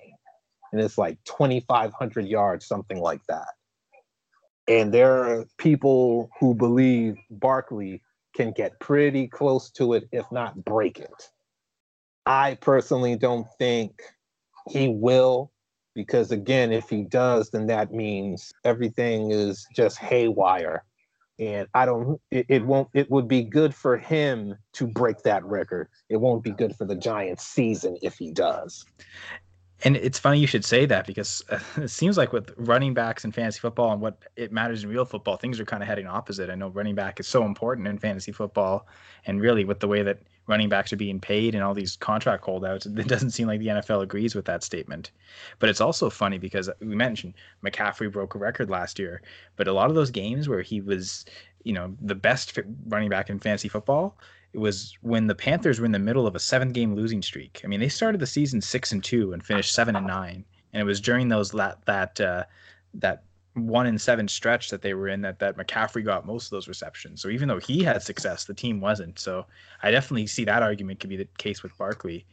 [0.72, 3.48] And it's like 2,500 yards, something like that.
[4.68, 8.02] And there are people who believe Barkley
[8.36, 11.30] can get pretty close to it, if not break it.
[12.26, 14.02] I personally don't think
[14.70, 15.52] he will,
[15.96, 20.84] because again, if he does, then that means everything is just haywire.
[21.42, 25.44] And I don't, it, it won't, it would be good for him to break that
[25.44, 25.90] record.
[26.08, 28.86] It won't be good for the Giants season if he does.
[29.84, 33.26] And it's funny you should say that because uh, it seems like with running backs
[33.26, 36.06] in fantasy football and what it matters in real football, things are kind of heading
[36.06, 36.52] opposite.
[36.52, 38.88] I know running back is so important in fantasy football,
[39.26, 42.44] and really with the way that running backs are being paid and all these contract
[42.44, 45.12] holdouts, it doesn't seem like the NFL agrees with that statement.
[45.60, 49.22] But it's also funny because we mentioned McCaffrey broke a record last year,
[49.56, 51.26] but a lot of those games where he was,
[51.64, 54.18] you know, the best running back in fantasy football,
[54.54, 57.62] it was when the Panthers were in the middle of a seven game losing streak.
[57.64, 60.44] I mean, they started the season six and two and finished seven and nine.
[60.74, 62.44] And it was during those that that uh,
[62.96, 66.52] that one and seven stretch that they were in that that McCaffrey got most of
[66.52, 67.22] those receptions.
[67.22, 69.20] So even though he had success, the team wasn't.
[69.20, 69.46] So
[69.84, 72.26] I definitely see that argument could be the case with Barkley.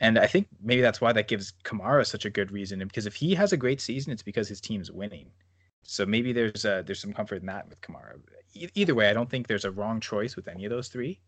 [0.00, 2.80] And I think maybe that's why that gives Kamara such a good reason.
[2.80, 5.30] Because if he has a great season, it's because his team's winning.
[5.84, 8.20] So maybe there's a, there's some comfort in that with Kamara.
[8.74, 11.20] Either way, I don't think there's a wrong choice with any of those three.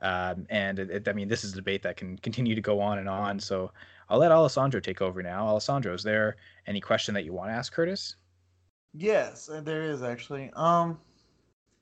[0.00, 2.80] Um, and it, it- I mean, this is a debate that can continue to go
[2.80, 3.38] on and on.
[3.38, 3.70] So
[4.08, 5.46] I'll let Alessandro take over now.
[5.46, 8.16] Alessandro, is there any question that you want to ask Curtis?
[8.96, 10.50] Yes, uh, there is actually.
[10.54, 10.98] Um,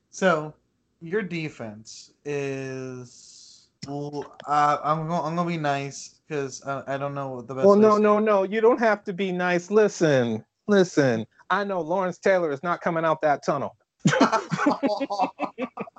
[0.09, 0.53] so
[1.01, 3.67] your defense is.
[3.87, 5.21] Well, uh, I'm going.
[5.21, 7.67] I'm gonna be nice because I, I don't know what the best.
[7.67, 8.43] Well, no, no, no.
[8.43, 9.69] You don't have to be nice.
[9.69, 11.25] Listen, listen.
[11.49, 13.75] I know Lawrence Taylor is not coming out that tunnel.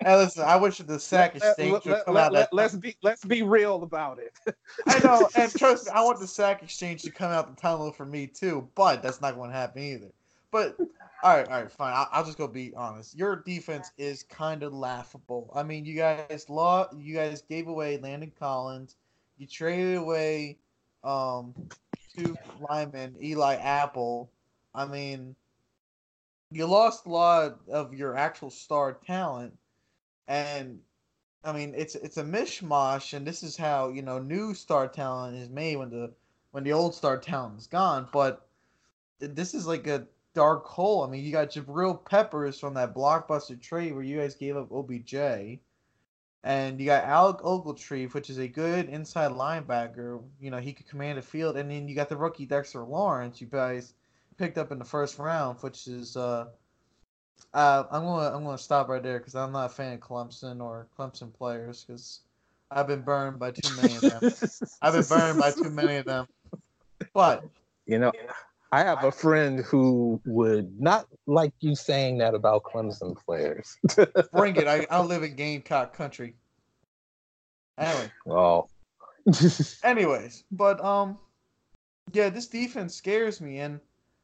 [0.00, 0.44] hey, listen.
[0.44, 2.32] I wish the sack Let- exchange would come out.
[2.32, 4.32] let- that let's be let's be real about it.
[4.86, 7.92] I know, and trust me, I want the sack exchange to come out the tunnel
[7.92, 10.10] for me too, but that's not going to happen either.
[10.50, 10.76] But
[11.22, 11.92] all right, all right, fine.
[11.94, 13.16] I'll, I'll just go be honest.
[13.16, 15.50] Your defense is kind of laughable.
[15.54, 18.96] I mean, you guys law, you guys gave away Landon Collins,
[19.38, 20.58] you traded away
[21.04, 21.54] um
[22.16, 22.36] two
[22.68, 24.30] linemen, Eli Apple.
[24.74, 25.34] I mean,
[26.50, 29.56] you lost a lot of your actual star talent,
[30.30, 30.78] and
[31.42, 35.36] I mean, it's it's a mishmash, and this is how you know new star talent
[35.36, 36.12] is made when the
[36.52, 38.08] when the old star talent is gone.
[38.12, 38.46] But
[39.18, 41.02] this is like a dark hole.
[41.02, 44.70] I mean, you got Jabril Peppers from that blockbuster trade where you guys gave up
[44.70, 45.14] OBJ,
[46.44, 50.22] and you got Alec Ogletree, which is a good inside linebacker.
[50.40, 53.40] You know, he could command a field, and then you got the rookie Dexter Lawrence.
[53.40, 53.94] You guys
[54.36, 56.46] picked up in the first round, which is uh,
[57.54, 60.62] uh, I'm gonna I'm gonna stop right there because I'm not a fan of Clemson
[60.62, 62.20] or Clemson players because
[62.70, 64.32] I've been burned by too many of them.
[64.82, 66.26] I've been burned by too many of them.
[67.14, 67.44] But
[67.86, 68.12] You know,
[68.72, 73.76] I have a friend who would not like you saying that about Clemson players.
[74.32, 74.68] bring it.
[74.68, 76.34] I, I live in Gamecock country.
[77.78, 78.68] Anyway, oh.
[79.82, 81.18] anyways, but um,
[82.12, 83.80] yeah, this defense scares me, and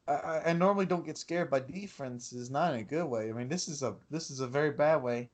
[0.08, 3.28] I, I, normally don't get scared by defenses, not in a good way.
[3.28, 5.28] I mean, this is a this is a very bad way.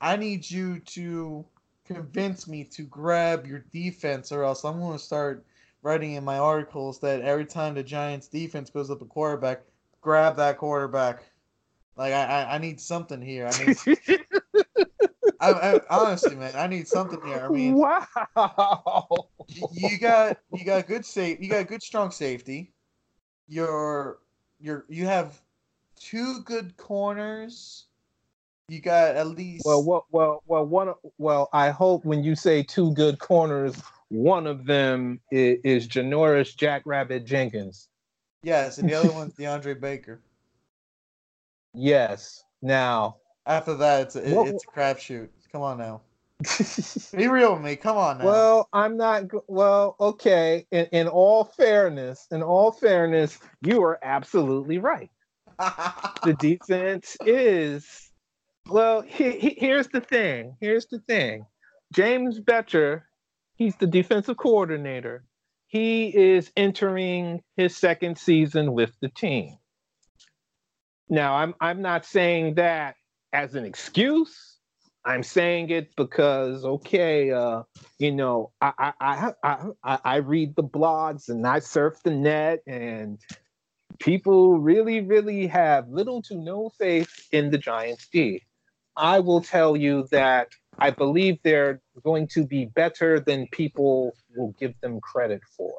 [0.00, 1.44] I need you to
[1.84, 5.44] convince me to grab your defense, or else I'm going to start
[5.82, 9.62] writing in my articles that every time the Giants defense goes up a quarterback,
[10.00, 11.22] grab that quarterback.
[11.96, 13.48] Like I, I, I need something here.
[13.52, 13.76] I need
[15.40, 17.46] I, I, honestly, man, I need something here.
[17.46, 17.74] I mean,
[18.36, 19.06] wow.
[19.48, 22.72] you, you got you got good safe, you got good strong safety.
[23.50, 24.18] You're
[24.60, 25.42] you're you have
[25.96, 27.86] two good corners.
[28.68, 30.94] You got at least Well, well, well, well, one.
[31.18, 33.74] Well, I hope when you say two good corners,
[34.08, 37.88] one of them is, is Janoris Jackrabbit Jenkins.
[38.44, 40.20] yes, and the other one's DeAndre Baker.
[41.74, 42.44] Yes.
[42.62, 45.28] Now, After that, it's a, What- it's a crapshoot.
[45.50, 46.02] Come on now,
[47.16, 47.76] be real with me.
[47.76, 48.24] Come on now.
[48.26, 49.24] well, I'm not.
[49.48, 50.66] Well, okay.
[50.70, 55.10] In, in all fairness, in all fairness, you are absolutely right.
[56.24, 58.10] the defense is
[58.68, 61.44] well he, he- here's the thing here's the thing
[61.92, 63.02] james bettcher
[63.56, 65.24] he's the defensive coordinator
[65.66, 69.56] he is entering his second season with the team
[71.08, 72.94] now i'm i'm not saying that
[73.32, 74.59] as an excuse
[75.04, 77.62] i'm saying it because okay uh
[77.98, 82.60] you know i i i i, I, read the blogs and i surf the net
[82.66, 83.18] and
[84.00, 88.42] people really, really have little to no faith in the Giants D.
[88.96, 94.54] I will tell you that I believe they're going to be better than people will
[94.58, 95.72] give them credit for.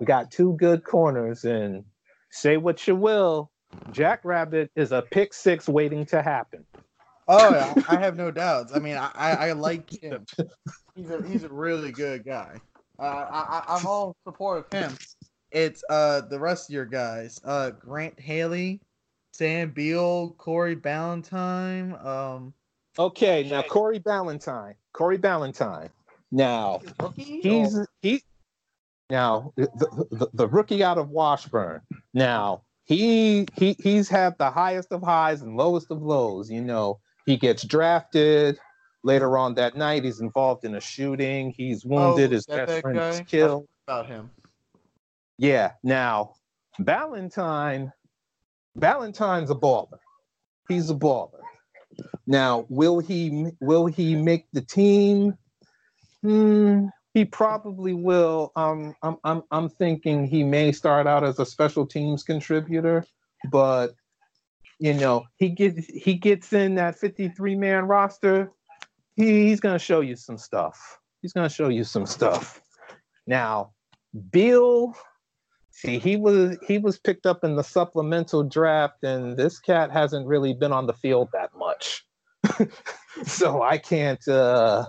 [0.00, 1.84] We got two good corners, and
[2.30, 3.50] say what you will,
[3.92, 6.64] Jack Rabbit is a pick six waiting to happen.
[7.32, 8.72] Oh yeah, I have no doubts.
[8.74, 10.26] I mean, I I, I like him.
[10.94, 12.60] He's a he's a really good guy.
[12.98, 14.96] Uh, I, I I'm all support of him.
[15.50, 17.40] It's uh the rest of your guys.
[17.44, 18.80] Uh, Grant Haley,
[19.32, 22.04] Sam Beal, Corey Ballentine.
[22.04, 22.54] Um,
[22.98, 24.74] Okay, now Corey Ballentine.
[24.92, 25.88] Corey Ballentine.
[26.30, 26.80] Now,
[27.16, 28.22] he's he
[29.10, 29.68] now the,
[30.10, 31.80] the, the rookie out of Washburn.
[32.12, 36.50] Now he he he's had the highest of highs and lowest of lows.
[36.50, 38.58] You know, he gets drafted.
[39.04, 41.52] Later on that night, he's involved in a shooting.
[41.56, 42.30] He's wounded.
[42.30, 43.66] Oh, His best friend is killed.
[43.88, 44.30] about him.
[45.38, 45.72] Yeah.
[45.82, 46.34] Now,
[46.80, 47.92] Ballentine,
[48.78, 49.98] Ballentine's a baller.
[50.68, 51.40] He's a baller.
[52.26, 55.36] Now, will he will he make the team?
[56.22, 58.52] Hmm, he probably will.
[58.56, 63.04] Um, I'm I'm I'm thinking he may start out as a special teams contributor,
[63.50, 63.94] but
[64.82, 68.50] you know he gets he gets in that 53 man roster.
[69.14, 70.98] He, he's gonna show you some stuff.
[71.20, 72.60] He's gonna show you some stuff.
[73.28, 73.70] Now,
[74.32, 74.92] Beal,
[75.70, 80.26] see, he was he was picked up in the supplemental draft, and this cat hasn't
[80.26, 82.04] really been on the field that much.
[83.24, 84.86] so I can't uh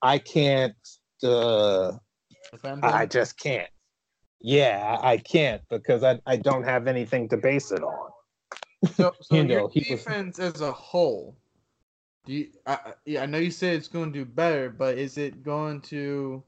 [0.00, 0.74] I can't
[1.22, 1.92] uh
[2.82, 3.68] I just can't.
[4.40, 8.12] Yeah, I I can't because I, I don't have anything to base it on.
[8.84, 11.36] So, so You your he was- defense as a whole,
[12.24, 12.48] do you?
[12.66, 15.42] I, I- yeah, I know you said it's going to do better, but is it
[15.42, 16.42] going to?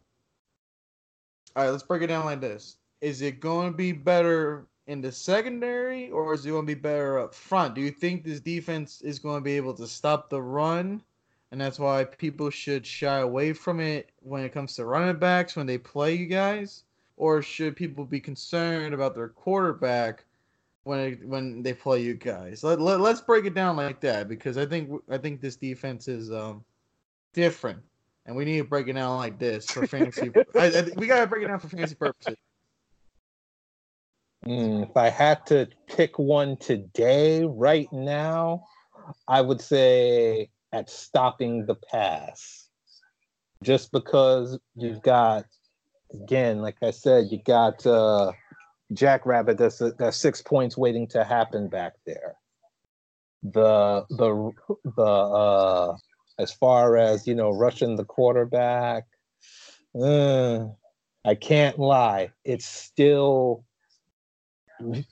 [1.56, 5.00] All right, let's break it down like this: Is it going to be better in
[5.00, 7.74] the secondary, or is it going to be better up front?
[7.74, 11.02] Do you think this defense is going to be able to stop the run,
[11.50, 15.56] and that's why people should shy away from it when it comes to running backs
[15.56, 16.84] when they play you guys,
[17.16, 20.24] or should people be concerned about their quarterback?
[20.84, 22.64] When it, when they play you guys.
[22.64, 26.08] Let, let, let's break it down like that because I think I think this defense
[26.08, 26.64] is um
[27.34, 27.82] different,
[28.26, 30.30] and we need to break it down like this for fantasy.
[30.58, 32.36] I, I, we gotta break it down for fantasy purposes.
[34.46, 38.64] Mm, if I had to pick one today, right now,
[39.26, 42.68] I would say at stopping the pass.
[43.62, 45.44] Just because you've got,
[46.14, 48.32] again, like I said, you got uh,
[48.92, 52.36] Jackrabbit that's that's six points waiting to happen back there.
[53.42, 54.52] The the
[54.96, 55.96] the uh,
[56.38, 59.04] as far as you know, rushing the quarterback,
[60.00, 60.66] uh,
[61.24, 63.64] I can't lie, it's still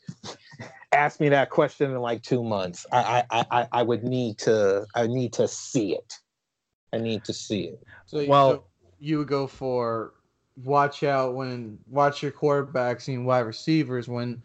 [0.93, 2.87] ask me that question in like two months.
[2.93, 6.15] I, I, I, I would need to I need to see it.
[6.93, 7.83] I need to see it.
[8.07, 8.65] So Well- so
[8.99, 10.15] you would go for
[10.65, 14.43] watch out when watch your quarterbacks and wide receivers when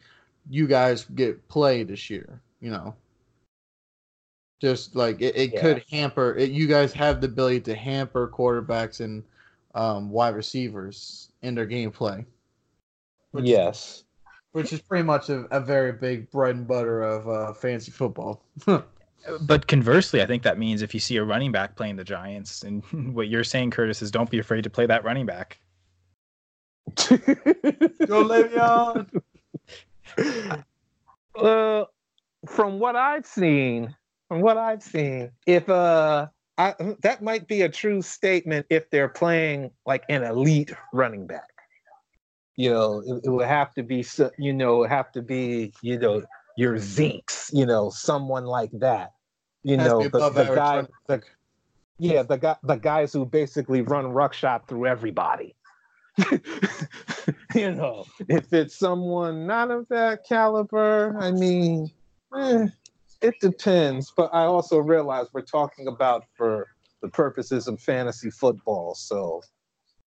[0.50, 2.42] you guys get played this year.
[2.60, 2.96] You know,
[4.62, 5.62] just like it, it Yeah.
[5.62, 6.36] could hamper.
[6.36, 9.24] It, you guys have the ability to hamper quarterbacks and
[9.74, 12.26] um, wide receivers in their gameplay.
[13.32, 14.04] Which yes.
[14.52, 18.44] which is pretty much a, a very big bread and butter of uh, fantasy football.
[19.42, 22.64] But conversely, I think that means if you see a running back playing the Giants,
[22.64, 22.84] and
[23.14, 25.60] what you're saying, Curtis, is don't be afraid to play that running back.
[26.88, 29.08] Go Le'Veon!
[31.36, 31.86] uh,
[32.48, 33.96] from what I've seen,
[34.28, 36.28] from what I've seen, if uh
[36.58, 41.50] I, that might be a true statement if they're playing like an elite running back.
[42.56, 44.06] You know, it, it would have to be,
[44.38, 46.24] you know, have to be, you know,
[46.58, 49.14] your Zinks, you know, someone like that.
[49.64, 51.22] You know, the, the guy, the,
[51.98, 55.56] yeah, the guy, the guys who basically run ruckshot through everybody.
[57.56, 61.90] you know, if it's someone not of that caliber, I mean,
[62.38, 62.68] eh,
[63.22, 64.12] it depends.
[64.16, 66.68] But I also realize we're talking about for
[67.02, 69.42] the purposes of fantasy football, so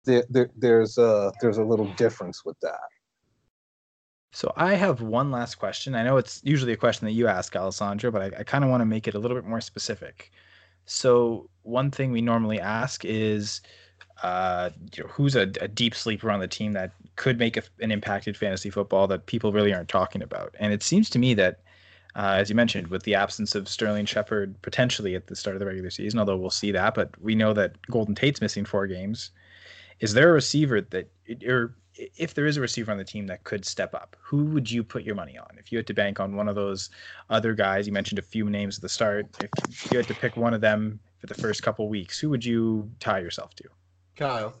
[0.05, 2.79] there, there, there's a there's a little difference with that.
[4.33, 5.93] So I have one last question.
[5.93, 8.69] I know it's usually a question that you ask, Alessandro, but I, I kind of
[8.69, 10.31] want to make it a little bit more specific.
[10.85, 13.61] So one thing we normally ask is
[14.23, 17.63] uh, you know, who's a, a, deep sleeper on the team that could make a,
[17.79, 20.53] an impacted fantasy football that people really aren't talking about.
[20.59, 21.61] And it seems to me that,
[22.15, 25.59] uh, as you mentioned, with the absence of Sterling Shepard potentially at the start of
[25.59, 28.85] the regular season, although we'll see that, but we know that Golden Tate's missing four
[28.85, 29.31] games.
[30.01, 31.09] Is there a receiver that,
[31.47, 34.69] or if there is a receiver on the team that could step up, who would
[34.69, 35.49] you put your money on?
[35.57, 36.89] If you had to bank on one of those
[37.29, 39.27] other guys, you mentioned a few names at the start.
[39.69, 42.45] If you had to pick one of them for the first couple weeks, who would
[42.45, 43.69] you tie yourself to?
[44.15, 44.53] Kyle.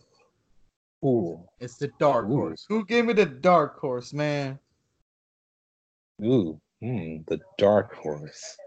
[1.03, 1.43] Ooh.
[1.59, 2.35] It's the dark Ooh.
[2.35, 2.65] horse.
[2.69, 4.59] Who gave me the dark horse, man?
[6.23, 8.57] Ooh, hmm, the dark horse.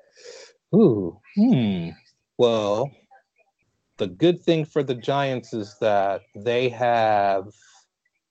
[0.74, 1.90] Ooh, hmm.
[2.36, 2.90] Well,
[3.98, 7.46] the good thing for the Giants is that they have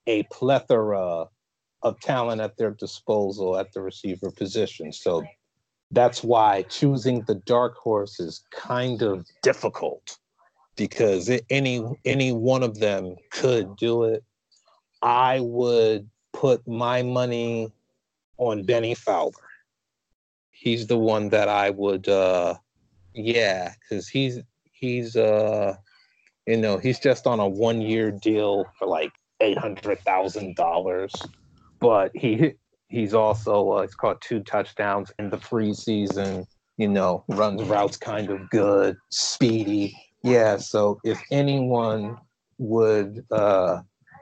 [0.08, 1.28] a plethora
[1.82, 4.92] of talent at their disposal at the receiver position.
[4.92, 5.24] So
[5.92, 10.18] that's why choosing the dark horse is kind of difficult
[10.76, 14.24] because any any one of them could do it.
[15.02, 17.72] I would put my money
[18.38, 19.32] on Bennie Fowler.
[20.52, 22.56] He's the one that I would uh
[23.14, 24.40] yeah, cuz he's
[24.72, 25.76] he's uh
[26.48, 29.12] you know, he's just on a one year deal for like
[29.42, 31.30] $800,000,
[31.80, 32.54] but he
[32.88, 36.46] he's also uh, it's called two touchdowns in the preseason,
[36.78, 42.18] you know, runs routes kind of good, speedy yeah, so if anyone
[42.58, 43.82] would uh,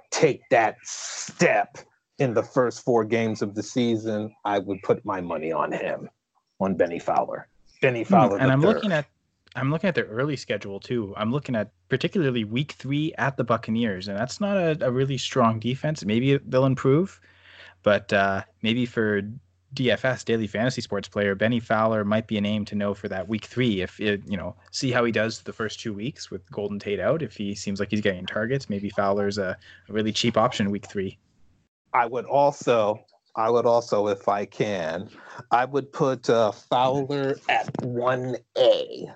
[0.09, 1.77] take that step
[2.17, 6.09] in the first four games of the season, I would put my money on him,
[6.59, 7.47] on Bennie Fowler.
[7.81, 8.37] Bennie hmm, Fowler.
[8.37, 8.75] and I'm third.
[8.75, 9.05] looking at
[9.55, 11.13] I'm looking at their early schedule too.
[11.17, 15.17] I'm looking at particularly week three at the Buccaneers, and that's not a, a really
[15.17, 16.05] strong defense.
[16.05, 17.19] Maybe they'll improve,
[17.83, 19.21] but uh, maybe for
[19.75, 23.27] DFS daily fantasy sports player, Bennie Fowler might be a name to know for that
[23.27, 23.81] week three.
[23.81, 26.99] If it, you know, see how he does the first two weeks with Golden Tate
[26.99, 27.21] out.
[27.21, 29.57] If he seems like he's getting targets, maybe Fowler's a,
[29.87, 31.17] a really cheap option week three.
[31.93, 33.05] I would also,
[33.35, 35.09] I would also, if I can,
[35.51, 39.09] I would put uh, Fowler at one A,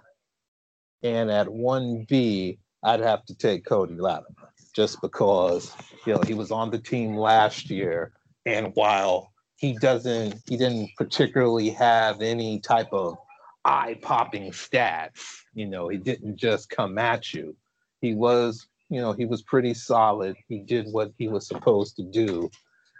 [1.04, 5.74] and at one B, I'd have to take Cody Latimer just because
[6.06, 8.14] you know he was on the team last year,
[8.46, 13.18] and while he doesn't he didn't particularly have any type of
[13.64, 15.22] eye popping stats.
[15.54, 17.56] You know, he didn't just come at you.
[18.02, 20.36] He was, you know, he was pretty solid.
[20.48, 22.50] He did what he was supposed to do.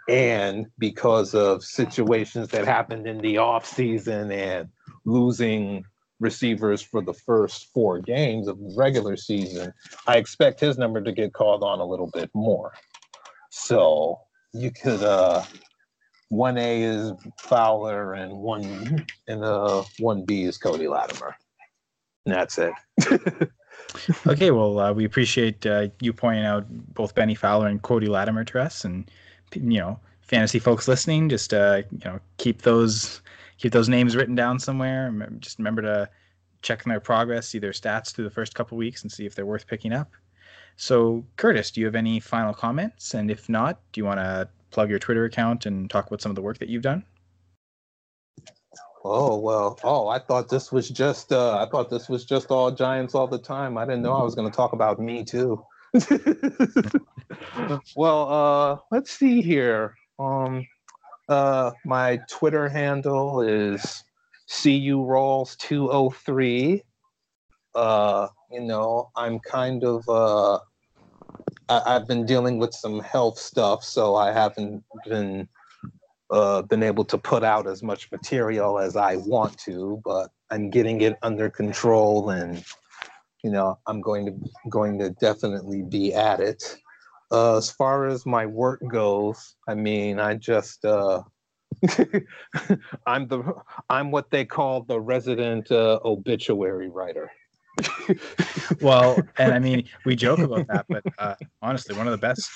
[0.08, 4.68] And because of situations that happened in the off season and
[5.04, 5.84] losing
[6.20, 9.72] receivers for the first four games of regular season,
[10.06, 12.72] I expect his number to get called on a little bit more.
[13.50, 14.20] So
[14.52, 15.42] you could uh
[16.28, 21.36] one A is Fowler and one and uh one B is Cody Latimer.
[22.24, 22.72] And that's it.
[24.26, 28.44] okay, well, uh, we appreciate uh, you pointing out both Bennie Fowler and Cody Latimer
[28.44, 29.08] to us, and
[29.54, 33.22] you know, fantasy folks listening, just uh, you know, keep those
[33.58, 35.12] keep those names written down somewhere.
[35.38, 36.08] Just remember to
[36.62, 39.46] check their progress, see their stats through the first couple weeks, and see if they're
[39.46, 40.10] worth picking up.
[40.76, 43.14] So, Curtis, do you have any final comments?
[43.14, 46.30] And if not, do you want to plug your Twitter account and talk about some
[46.30, 47.04] of the work that you've done?
[49.04, 49.78] Oh well.
[49.84, 51.32] Oh, I thought this was just.
[51.32, 53.78] Uh, I thought this was just all Giants all the time.
[53.78, 55.64] I didn't know I was going to talk about me too.
[57.96, 59.94] well, uh, let's see here.
[60.18, 60.66] Um,
[61.28, 64.02] uh, my Twitter handle is
[64.48, 66.82] cu rolls two oh three.
[67.76, 70.58] Uh, you know, I'm kind of uh
[71.68, 75.48] I, have been dealing with some health stuff, so I haven't been
[76.30, 80.70] uh, been able to put out as much material as I want to, but I'm
[80.70, 82.64] getting it under control, and
[83.42, 86.78] you know I'm going to going to definitely be at it.
[87.32, 91.22] Uh, as far as my work goes, I mean, I just uh,
[93.06, 93.54] I'm the
[93.90, 97.30] I'm what they call the resident uh, obituary writer.
[98.80, 102.50] well, and I mean, we joke about that, but uh, honestly, one of the best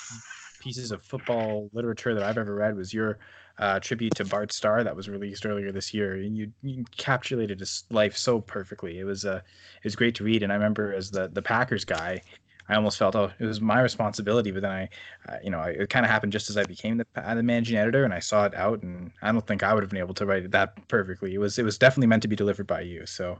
[0.61, 3.17] pieces of football literature that I've ever read was your
[3.57, 6.15] uh, tribute to Bart Starr that was released earlier this year.
[6.15, 8.99] And you, you encapsulated his life so perfectly.
[8.99, 9.41] It was uh,
[9.77, 10.43] it was great to read.
[10.43, 12.21] And I remember as the the Packers guy,
[12.69, 14.89] I almost felt oh it was my responsibility, but then I,
[15.27, 18.03] uh, you know, it kind of happened just as I became the, the managing editor,
[18.03, 20.25] and I saw it out, and I don't think I would have been able to
[20.25, 21.33] write it that perfectly.
[21.33, 23.05] It was it was definitely meant to be delivered by you.
[23.05, 23.39] So.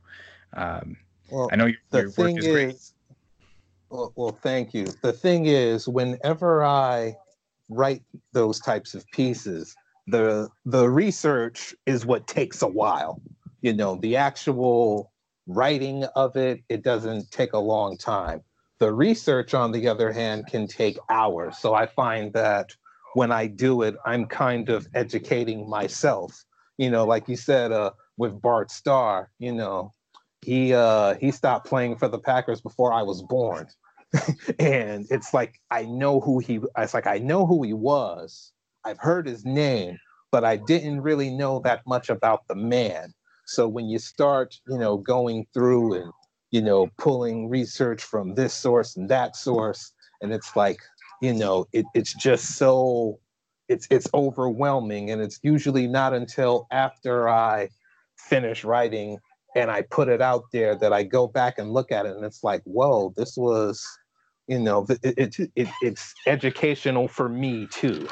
[0.53, 0.97] Um,
[1.31, 2.75] well, I know your, your work is, is great.
[3.89, 4.87] Well, well, thank you.
[5.01, 7.15] The thing is, whenever I
[7.69, 8.03] write
[8.33, 9.75] those types of pieces,
[10.07, 13.21] the the research is what takes a while.
[13.61, 15.11] You know, the actual
[15.47, 18.41] writing of it, it doesn't take a long time.
[18.79, 21.57] The research, on the other hand, can take hours.
[21.59, 22.75] So I find that
[23.13, 26.45] when I do it, I'm kind of educating myself.
[26.77, 29.91] You know, like you said, uh, with Bart Starr, you know,
[30.41, 33.67] he uh he stopped playing for the Packers before I was born.
[34.59, 38.51] and it's like I know who he it's like I know who he was.
[38.83, 39.97] I've heard his name,
[40.31, 43.13] but I didn't really know that much about the man.
[43.45, 46.11] So when you start, you know, going through and
[46.51, 50.79] you know, pulling research from this source and that source, and it's like,
[51.21, 53.19] you know, it, it's just so
[53.69, 55.11] it's it's overwhelming.
[55.11, 57.69] And it's usually not until after I
[58.17, 59.17] finish writing
[59.55, 62.25] and I put it out there that I go back and look at it and
[62.25, 63.85] it's like, whoa, this was,
[64.47, 68.07] you know, it, it, it it's educational for me too.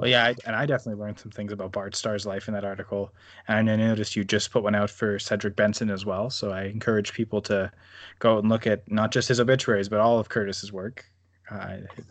[0.00, 2.64] Well, yeah, I, and I definitely learned some things about Bart Starr's life in that
[2.64, 3.12] article.
[3.48, 6.30] And I noticed you just put one out for Cedric Benson as well.
[6.30, 7.70] So I encourage people to
[8.18, 11.04] go and look at not just his obituaries, but all of Curtis's work.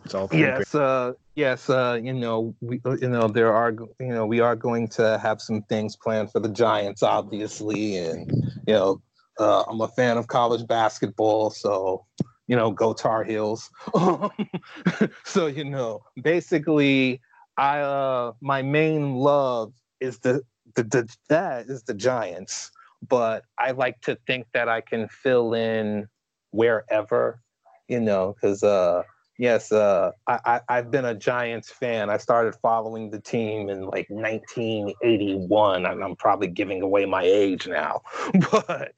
[0.04, 1.70] It's all yes, uh, yes.
[1.70, 5.40] Uh, you know, we, you know, there are, you know, we are going to have
[5.40, 8.30] some things planned for the Giants, obviously, and
[8.66, 9.02] you know,
[9.38, 12.04] uh, I'm a fan of college basketball, so
[12.46, 13.70] you know, go Tar Heels.
[15.24, 17.20] so you know, basically,
[17.56, 20.42] I uh, my main love is the
[20.74, 22.70] the, the that is the Giants,
[23.08, 26.08] but I like to think that I can fill in
[26.50, 27.40] wherever,
[27.88, 29.04] you know, because uh
[29.40, 32.10] Yes, uh, I, I, have been a Giants fan.
[32.10, 37.66] I started following the team in like 1981, and I'm probably giving away my age
[37.66, 38.02] now.
[38.52, 38.92] But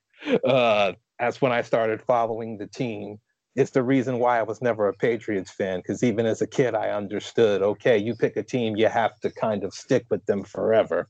[0.44, 3.20] uh, that's when I started following the team.
[3.54, 6.74] It's the reason why I was never a Patriots fan, because even as a kid,
[6.74, 10.42] I understood okay, you pick a team, you have to kind of stick with them
[10.42, 11.06] forever.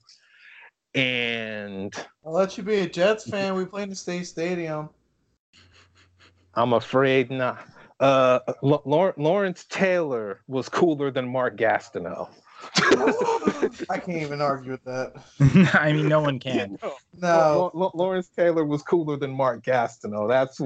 [0.95, 1.95] And
[2.27, 3.55] I'll let you be a Jets fan.
[3.55, 4.91] We play in the State Stadium.
[6.55, 7.67] I'm afraid not
[8.03, 12.29] uh, L- Lawrence Taylor was cooler than Mark Gastineau.
[13.89, 15.15] I can't even argue with that.
[15.75, 16.79] I mean, no one can.
[16.83, 17.29] no, no.
[17.29, 20.29] L- L- Lawrence Taylor was cooler than Mark Gastineau.
[20.29, 20.61] That's,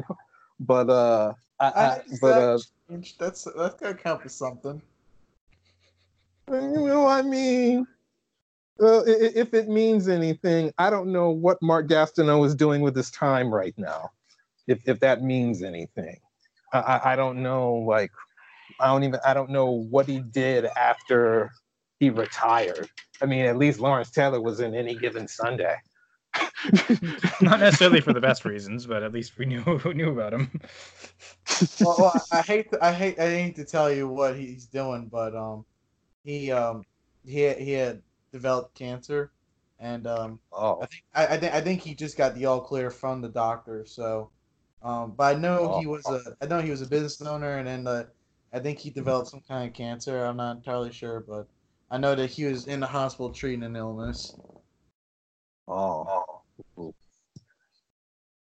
[0.58, 2.58] but uh, I, I, but uh,
[2.88, 4.80] that's that's gotta count for something.
[6.50, 7.86] You know, I mean,
[8.80, 13.10] uh, if it means anything, I don't know what Mark Gastineau is doing with his
[13.10, 14.10] time right now.
[14.66, 16.18] If if that means anything.
[16.72, 18.10] I, I don't know like
[18.80, 21.50] I don't even I don't know what he did after
[21.98, 22.88] he retired.
[23.22, 25.76] I mean, at least Lawrence Taylor was in any given Sunday.
[27.40, 30.60] Not necessarily for the best reasons, but at least we knew who knew about him.
[31.80, 35.06] well, well, I hate to, I hate I hate to tell you what he's doing,
[35.06, 35.64] but um,
[36.24, 36.84] he um
[37.24, 38.02] he had, he had
[38.32, 39.32] developed cancer,
[39.78, 40.80] and um, oh.
[40.82, 43.28] I think I, I think I think he just got the all clear from the
[43.28, 43.84] doctor.
[43.86, 44.30] So
[44.82, 45.80] um, but I know oh.
[45.80, 48.08] he was a I know he was a business owner, and then the,
[48.52, 50.24] I think he developed some kind of cancer.
[50.24, 51.48] I'm not entirely sure, but
[51.90, 54.34] I know that he was in the hospital treating an illness.
[55.68, 56.42] Oh.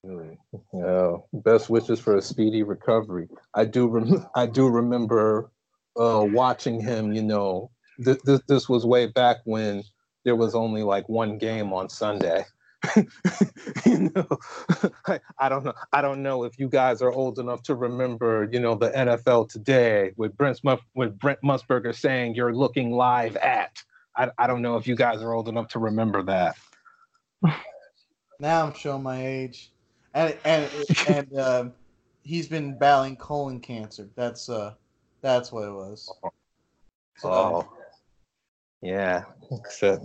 [0.03, 0.39] really?
[0.73, 1.17] Yeah.
[1.33, 3.29] Best wishes for a speedy recovery.
[3.55, 3.89] I do.
[3.89, 5.51] Rem- I do remember
[5.99, 7.13] uh, watching him.
[7.13, 7.71] You know,
[8.05, 9.83] th- th- this was way back when
[10.25, 12.45] there was only like one game on Sunday.
[13.87, 14.27] you know,
[15.07, 15.75] I, I, don't know.
[15.93, 19.49] I don't know if you guys are old enough to remember, you know, the NFL
[19.49, 20.61] today with Brent
[20.95, 23.83] with Brent Musburger saying you're looking live at.
[24.17, 26.57] I, I don't know if you guys are old enough to remember that.
[28.41, 29.73] now I'm showing my age,
[30.15, 30.71] and and
[31.09, 31.65] and uh,
[32.23, 34.09] he's been battling colon cancer.
[34.15, 34.75] That's uh,
[35.21, 36.13] that's what it was.
[37.17, 37.69] So, oh,
[38.83, 39.25] yeah.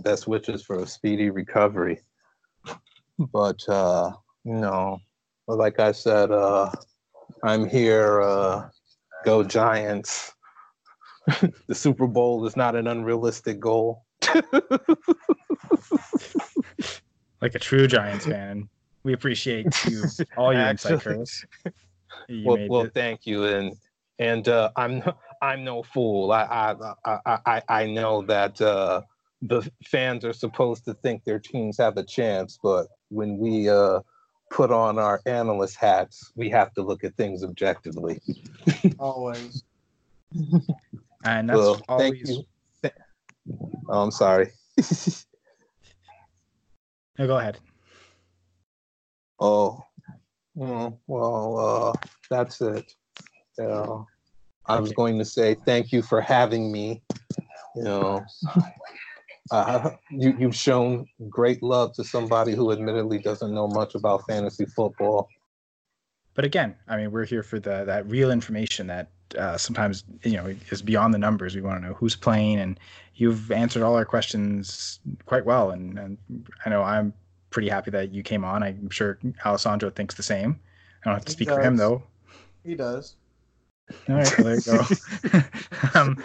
[0.02, 2.00] Best wishes for a speedy recovery
[3.32, 4.12] but uh,
[4.44, 4.98] you know,
[5.46, 6.70] like I said, uh,
[7.44, 8.20] I'm here.
[8.22, 8.68] Uh,
[9.24, 10.32] go Giants!
[11.66, 14.06] the Super Bowl is not an unrealistic goal.
[17.40, 18.68] like a true Giants fan.
[19.04, 20.04] We appreciate you
[20.36, 21.44] all your insight, Curtis.
[22.28, 23.74] You well, well, it- thank you, and
[24.18, 26.32] and uh, I'm no, I'm no fool.
[26.32, 29.02] I I I I, I know that uh,
[29.42, 34.00] the fans are supposed to think their teams have a chance, but when we uh,
[34.50, 38.20] put on our analyst hats, we have to look at things objectively.
[38.98, 39.62] Always.
[41.24, 42.44] and that's well, always thank you.
[42.82, 42.94] Th-
[43.88, 44.52] oh, I'm sorry.
[47.18, 47.58] No, go ahead.
[49.38, 49.82] Oh,
[50.56, 52.94] mm, well, uh, that's it.
[53.60, 54.04] Uh,
[54.64, 54.94] I was Okay.
[54.94, 57.02] going to say thank you for having me.
[57.76, 58.24] You know,
[59.50, 64.66] uh, you, you've shown great love to somebody who admittedly doesn't know much about fantasy
[64.66, 65.28] football.
[66.34, 70.36] But again, I mean, we're here for the that real information that uh, sometimes you
[70.36, 71.54] know is beyond the numbers.
[71.54, 72.78] We want to know who's playing, and
[73.16, 75.70] you've answered all our questions quite well.
[75.70, 76.18] And, and
[76.64, 77.12] I know I'm
[77.50, 78.62] pretty happy that you came on.
[78.62, 80.58] I'm sure Alessandro thinks the same.
[81.04, 82.02] I don't have to He speak for him though.
[82.64, 83.16] He does.
[84.08, 85.40] All right, well, there you go.
[86.00, 86.22] um,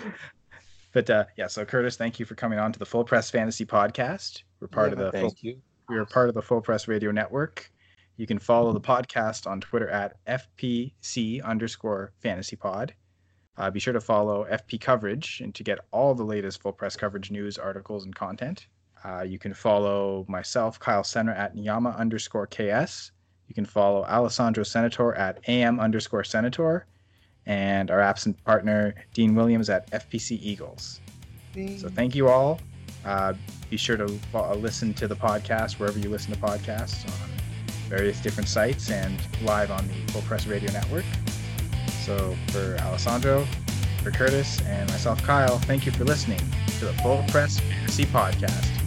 [0.95, 3.65] but uh, yeah, so Curtis, thank you for coming on to the Full Press Fantasy
[3.65, 4.43] Podcast.
[4.61, 5.61] We're part of Yeah, the Full Thank you.
[5.89, 7.69] we are part of the Full Press Radio Network.
[8.15, 12.93] You can follow the podcast on Twitter at FPC underscore fantasy pod.
[13.57, 16.95] Uh, be sure to follow FP coverage and to get all the latest full press
[16.95, 18.67] coverage news, articles, and content.
[19.03, 23.11] Uh, you can follow myself, Kyle Senner, at Nyama underscore KS.
[23.49, 26.87] You can follow Alessandro Senator at AM underscore Senator.
[27.45, 30.99] And our absent partner, Dean Williams, at FPC Eagles.
[31.77, 32.59] So thank you all.
[33.05, 33.33] Uh,
[33.69, 37.29] be sure to uh, listen to the podcast wherever you listen to podcasts on
[37.87, 41.05] various different sites and live on the Full Press Radio Network.
[42.03, 43.45] So for Alessandro,
[44.03, 46.41] for Curtis, and myself, Kyle, thank you for listening
[46.79, 48.84] to the Full Press Fantasy Podcast.